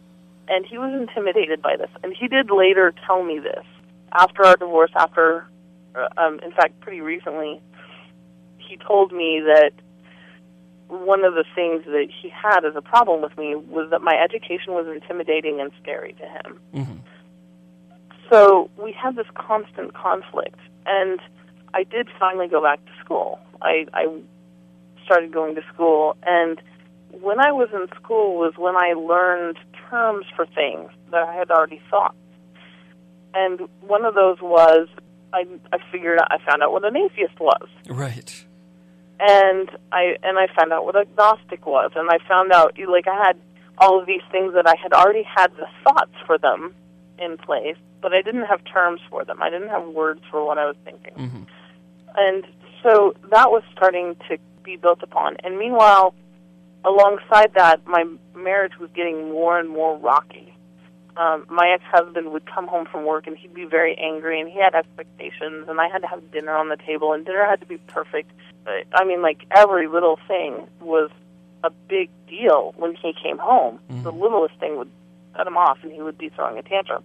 [0.48, 1.90] and he was intimidated by this.
[2.02, 3.64] And he did later tell me this
[4.12, 4.90] after our divorce.
[4.94, 5.46] After,
[5.94, 7.60] uh, um, in fact, pretty recently,
[8.58, 9.72] he told me that
[10.88, 14.14] one of the things that he had as a problem with me was that my
[14.22, 16.60] education was intimidating and scary to him.
[16.74, 16.98] hmm
[18.30, 21.20] So we had this constant conflict, and
[21.74, 23.38] I did finally go back to school.
[23.60, 24.06] I, I
[25.04, 26.60] started going to school, and
[27.10, 29.58] when I was in school was when I learned
[29.90, 32.14] terms for things that I had already thought.
[33.34, 34.88] And one of those was
[35.32, 38.44] I, I figured out, I found out what an atheist was, Right.
[39.20, 43.26] and I and I found out what agnostic was, and I found out like I
[43.26, 43.36] had
[43.78, 46.74] all of these things that I had already had the thoughts for them
[47.18, 49.40] in place, but I didn't have terms for them.
[49.42, 51.14] I didn't have words for what I was thinking.
[51.14, 51.42] hmm
[52.14, 52.44] And
[52.82, 55.38] so that was starting to be built upon.
[55.42, 56.14] And meanwhile,
[56.84, 58.04] alongside that, my
[58.36, 60.52] marriage was getting more and more rocky.
[61.16, 64.58] Um, my ex-husband would come home from work and he'd be very angry and he
[64.60, 67.66] had expectations and I had to have dinner on the table and dinner had to
[67.66, 68.30] be perfect.
[68.66, 71.10] Uh, I mean, like every little thing was
[71.62, 73.78] a big deal when he came home.
[73.88, 74.20] The Mhm.
[74.20, 74.90] littlest thing would
[75.34, 77.02] set him off and he would be throwing a tantrum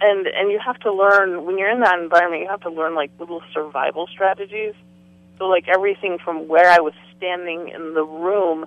[0.00, 2.94] and and you have to learn when you're in that environment you have to learn
[2.94, 4.74] like little survival strategies.
[5.38, 8.66] So like everything from where i was standing in the room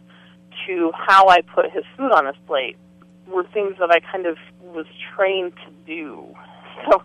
[0.68, 2.78] to how i put his food on his plate
[3.28, 6.26] were things that i kind of was trained to do.
[6.90, 7.04] So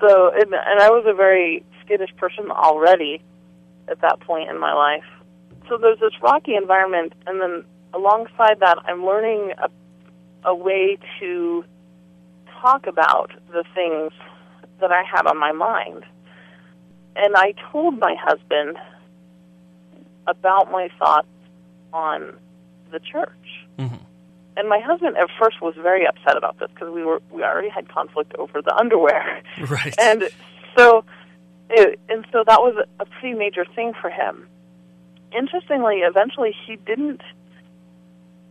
[0.00, 3.22] so and, and i was a very skittish person already
[3.88, 5.04] at that point in my life.
[5.68, 7.64] So there's this rocky environment and then
[7.94, 9.70] alongside that, I'm learning a,
[10.48, 11.64] a way to
[12.64, 14.12] talk about the things
[14.80, 16.04] that I had on my mind.
[17.14, 18.78] And I told my husband
[20.26, 21.28] about my thoughts
[21.92, 22.34] on
[22.90, 23.30] the church.
[23.78, 24.02] Mm-hmm.
[24.56, 27.68] And my husband at first was very upset about this because we were we already
[27.68, 29.42] had conflict over the underwear.
[29.68, 29.94] Right.
[29.98, 30.30] And
[30.76, 31.04] so
[31.70, 34.46] it, and so that was a pretty major thing for him.
[35.36, 37.20] Interestingly, eventually he didn't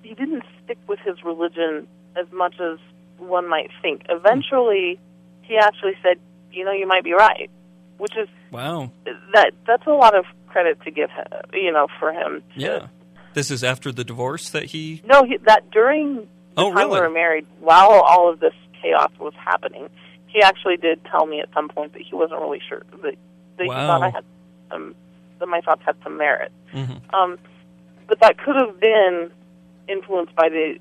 [0.03, 2.77] he didn't stick with his religion as much as
[3.17, 4.03] one might think.
[4.09, 4.99] Eventually,
[5.41, 6.19] he actually said,
[6.51, 7.49] "You know, you might be right,"
[7.97, 8.91] which is wow.
[9.33, 12.41] that that's a lot of credit to give him, you know, for him.
[12.55, 12.87] to- Yeah.
[13.33, 15.01] This is after the divorce that he.
[15.05, 17.01] No, he, that during the Oh, time we really?
[17.01, 19.89] were married, while all of this chaos was happening,
[20.27, 23.15] he actually did tell me at some point that he wasn't really sure that, that
[23.63, 24.23] he thought I had
[24.69, 24.93] some
[25.39, 26.51] that my thoughts had some merit.
[26.73, 27.01] Mhm.
[27.13, 27.39] Um,
[28.07, 29.31] but that could have been
[29.87, 30.77] influenced by the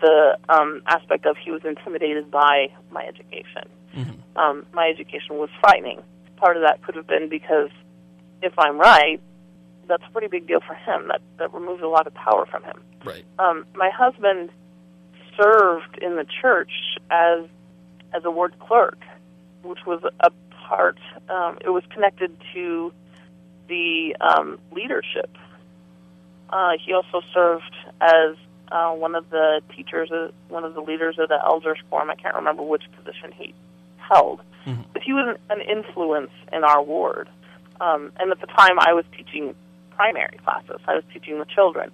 [0.00, 3.68] the um, aspect of he was intimidated by my education.
[3.96, 4.18] Mhm.
[4.36, 6.02] Um, my education was frightening.
[6.36, 7.70] Part of that could have been because
[8.42, 9.20] if I'm right,
[9.86, 11.08] that's a pretty big deal for him.
[11.08, 13.24] That that removes a lot of power from him Right.
[13.38, 14.50] um, my husband
[15.36, 16.72] served in the church
[17.10, 17.44] as
[18.12, 18.98] as a ward clerk,
[19.62, 20.30] which was a
[20.68, 20.98] part.
[21.28, 22.92] Um, it was connected to
[23.68, 25.30] the um, leadership.
[26.50, 28.36] Uh, he also served as
[28.70, 32.10] uh, one of the teachers, uh, one of the leaders of the elders quorum.
[32.10, 33.54] I can't remember which position he
[33.98, 34.84] held, Mhm.
[34.92, 37.28] but he was an, an influence in our ward.
[37.80, 39.54] Um, and at the time, I was teaching
[39.90, 40.80] primary classes.
[40.86, 41.90] I was teaching the children.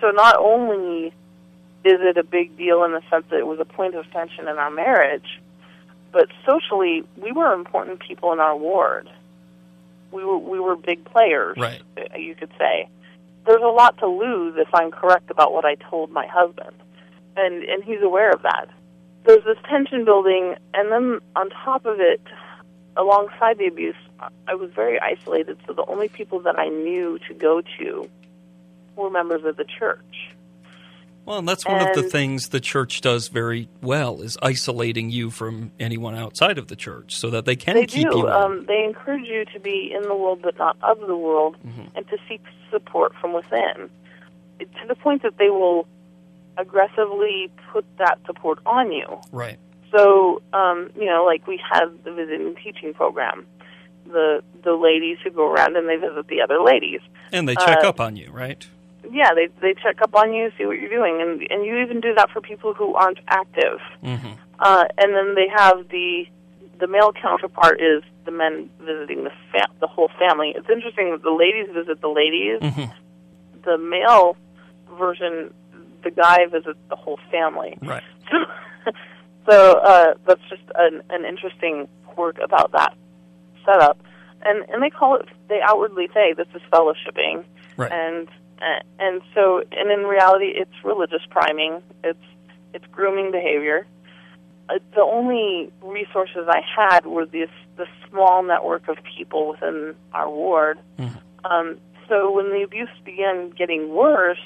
[0.00, 1.06] So not only
[1.84, 4.48] is it a big deal in the sense that it was a point of tension
[4.48, 5.40] in our marriage,
[6.12, 9.08] but socially, we were important people in our ward.
[10.12, 11.82] We were we were big players, Right.
[12.16, 12.88] you could say.
[13.46, 16.76] There's a lot to lose if I'm correct about what I told my husband,
[17.36, 18.68] and and he's aware of that.
[19.24, 22.20] There's this tension building, and then on top of it,
[22.96, 23.96] alongside the abuse,
[24.48, 25.58] I was very isolated.
[25.66, 28.08] So the only people that I knew to go to
[28.96, 30.34] were members of the church.
[31.26, 35.30] Well, and that's one of the things the church does very well is isolating you
[35.30, 38.18] from anyone outside of the church so that they can They keep do.
[38.18, 38.28] you.
[38.28, 41.88] Um, they encourage you to be in the world but not of the world, Mhm.
[41.96, 43.90] and to seek support from within,
[44.60, 45.86] to the point that they will
[46.58, 49.18] aggressively put that support on you.
[49.32, 49.58] right.
[49.94, 53.46] So, um, you know, like we have the visiting teaching program.
[54.06, 57.00] The the ladies who go around and they visit the other ladies.
[57.32, 58.66] And they check Uh, up on you, right?
[59.10, 62.00] Yeah, they they check up on you, see what you're doing, and and you even
[62.00, 63.78] do that for people who aren't active.
[64.02, 66.26] hmm Uh, and then they have the
[66.78, 70.52] the male counterpart is the men visiting the fa- the whole family.
[70.56, 72.58] It's interesting that the ladies visit the ladies.
[72.60, 72.90] hmm
[73.64, 74.36] The male
[74.98, 75.52] version,
[76.02, 77.76] the guy visits the whole family.
[77.82, 78.02] Right.
[78.30, 78.36] So,
[79.50, 82.94] so uh, that's just an, an interesting quirk about that
[83.64, 83.98] setup.
[84.42, 87.44] And and they call it they outwardly say this is fellowshipping,
[87.76, 87.90] Right.
[87.92, 88.28] and
[88.98, 91.82] and so and in reality it's religious priming.
[92.04, 92.18] It's
[92.74, 93.86] it's grooming behavior.
[94.68, 100.28] Uh, the only resources I had were this the small network of people within our
[100.28, 100.78] ward.
[100.98, 101.18] Mhm.
[101.44, 101.76] Um,
[102.08, 104.40] so when the abuse began getting worse,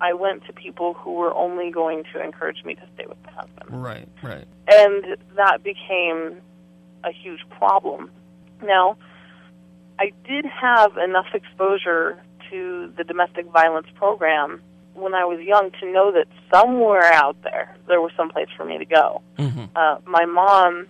[0.00, 3.32] I went to people who were only going to encourage me to stay with my
[3.32, 4.08] husband Right.
[4.22, 4.44] Right.
[4.68, 6.42] and that became
[7.04, 8.10] a huge problem.
[8.62, 8.96] Now,
[9.98, 12.18] I did have enough exposure
[12.50, 14.60] to the domestic violence program
[14.94, 18.64] when I was young to know that somewhere out there there was some place for
[18.64, 19.22] me to go.
[19.38, 20.86] hmm Uh, my mom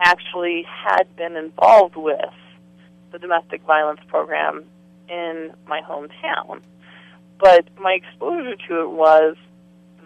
[0.00, 2.18] actually had been involved with
[3.12, 4.64] the domestic violence program
[5.08, 6.60] in my hometown.
[7.38, 9.36] But my exposure to it was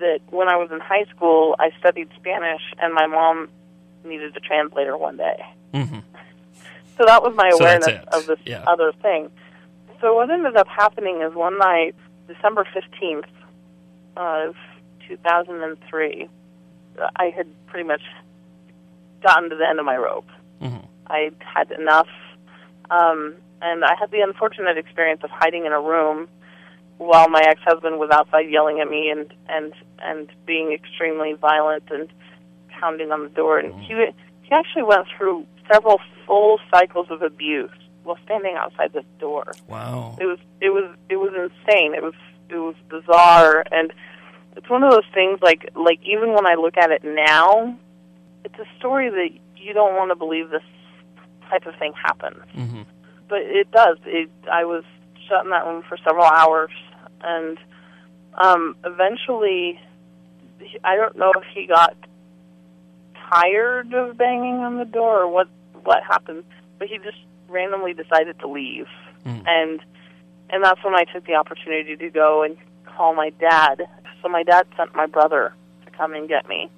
[0.00, 3.48] that when I was in high school, I studied Spanish, and my mom
[4.04, 5.40] needed a translator one day.
[5.72, 6.00] hmm
[6.98, 8.08] So that was my awareness it.
[8.08, 8.64] of this Yeah.
[8.66, 9.30] other thing.
[10.00, 11.94] So what ended up happening is one night,
[12.26, 13.24] December 15th
[14.16, 14.54] of
[15.08, 16.28] 2003,
[17.16, 18.02] I had pretty much
[19.22, 20.28] gotten to the end of my rope.
[20.60, 20.78] hmm
[21.08, 22.08] I had enough,
[22.90, 26.28] um, and I had the unfortunate experience of hiding in a room
[26.98, 32.08] while my ex-husband was outside yelling at me and and and being extremely violent and
[32.68, 33.58] pounding on the door.
[33.58, 33.94] And he
[34.42, 37.70] he actually went through several full cycles of abuse
[38.06, 39.52] while standing outside this door.
[39.68, 40.16] Wow.
[40.20, 41.94] It was it was it was insane.
[41.94, 42.14] It was
[42.48, 43.92] it was bizarre, and
[44.56, 47.76] it's one of those things like like even when I look at it now,
[48.44, 50.62] it's a story that you don't want to believe this
[51.50, 52.82] type of thing happens, hmm
[53.28, 53.98] but it does.
[54.06, 54.84] It I was
[55.28, 56.70] shut in that room for several hours.
[57.20, 57.58] and
[58.34, 59.80] um, eventually,
[60.84, 61.96] I don't know if he got
[63.30, 65.48] tired of banging on the door or what
[65.84, 66.44] what happened,
[66.78, 67.18] but he just
[67.48, 68.86] randomly decided to leave,
[69.24, 69.42] Mm.
[69.46, 69.80] and
[70.50, 73.88] and that's when I took the opportunity to go and call my dad.
[74.22, 75.52] So my dad sent my brother
[75.84, 76.70] to come and get me,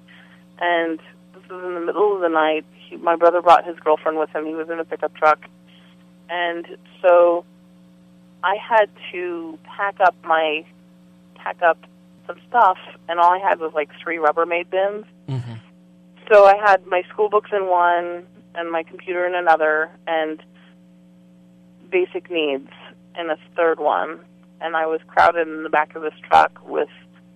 [0.59, 0.99] and
[1.33, 2.65] this was in the middle of the night.
[2.73, 4.45] He, my brother brought his girlfriend with him.
[4.45, 5.45] He was in a pickup truck,
[6.29, 6.65] and
[7.01, 7.45] so
[8.43, 10.65] I had to pack up my
[11.35, 11.77] pack up
[12.27, 15.05] some stuff, and all I had was like three Rubbermaid bins.
[15.27, 15.53] Mm-hmm.
[16.31, 20.41] So I had my school books in one, and my computer in another, and
[21.89, 22.69] basic needs
[23.19, 24.19] in a third one.
[24.61, 26.89] And I was crowded in the back of this truck with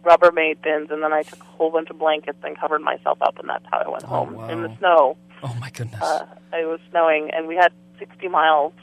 [0.04, 3.40] Rubbermaid bins, and then I took a whole bunch of blankets and covered myself up,
[3.40, 4.50] and that's how I went Oh, home wow.
[4.50, 5.18] in the snow.
[5.42, 6.02] Oh my goodness!
[6.02, 8.74] Uh, it was snowing, and we had 60 miles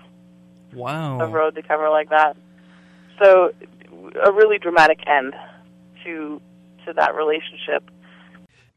[0.73, 1.21] wow.
[1.21, 2.37] of road to cover like that.
[3.23, 3.53] So,
[4.25, 5.35] a really dramatic end
[6.05, 6.41] to
[6.87, 7.91] to that relationship.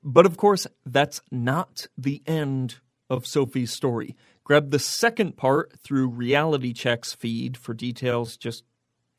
[0.03, 2.79] But of course, that's not the end
[3.09, 4.15] of Sophie's story.
[4.43, 8.35] Grab the second part through Reality Check's feed for details.
[8.35, 8.65] Just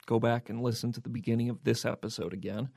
[0.07, 2.68] go back and listen to the beginning of this episode again.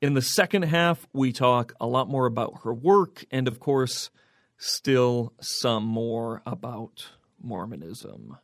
[0.00, 4.10] In the second half, we talk a lot more about her work and, of course,
[4.56, 7.08] still some more about
[7.42, 8.38] Mormonism.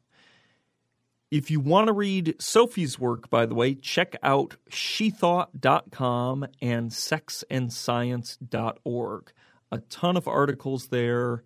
[1.31, 9.33] If you want to read Sophie's work, by the way, check out shethought.com and sexandscience.org.
[9.73, 11.43] A ton of articles there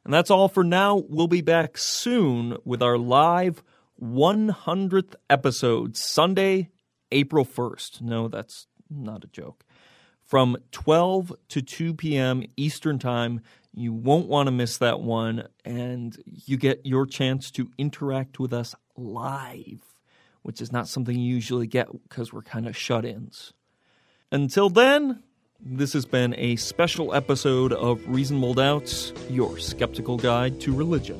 [0.03, 1.03] And that's all for now.
[1.09, 3.63] We'll be back soon with our live
[4.01, 6.69] 100th episode, Sunday,
[7.11, 8.01] April 1st.
[8.01, 9.63] No, that's not a joke.
[10.23, 12.43] From 12 to 2 p.m.
[12.57, 13.41] Eastern Time.
[13.77, 18.53] You won't want to miss that one, and you get your chance to interact with
[18.53, 19.81] us live,
[20.45, 23.51] which is not something you usually get because we're kind of shut ins.
[24.31, 25.23] Until then,
[25.59, 31.19] this has been a special episode of Reasonable Doubts, your skeptical guide to religion.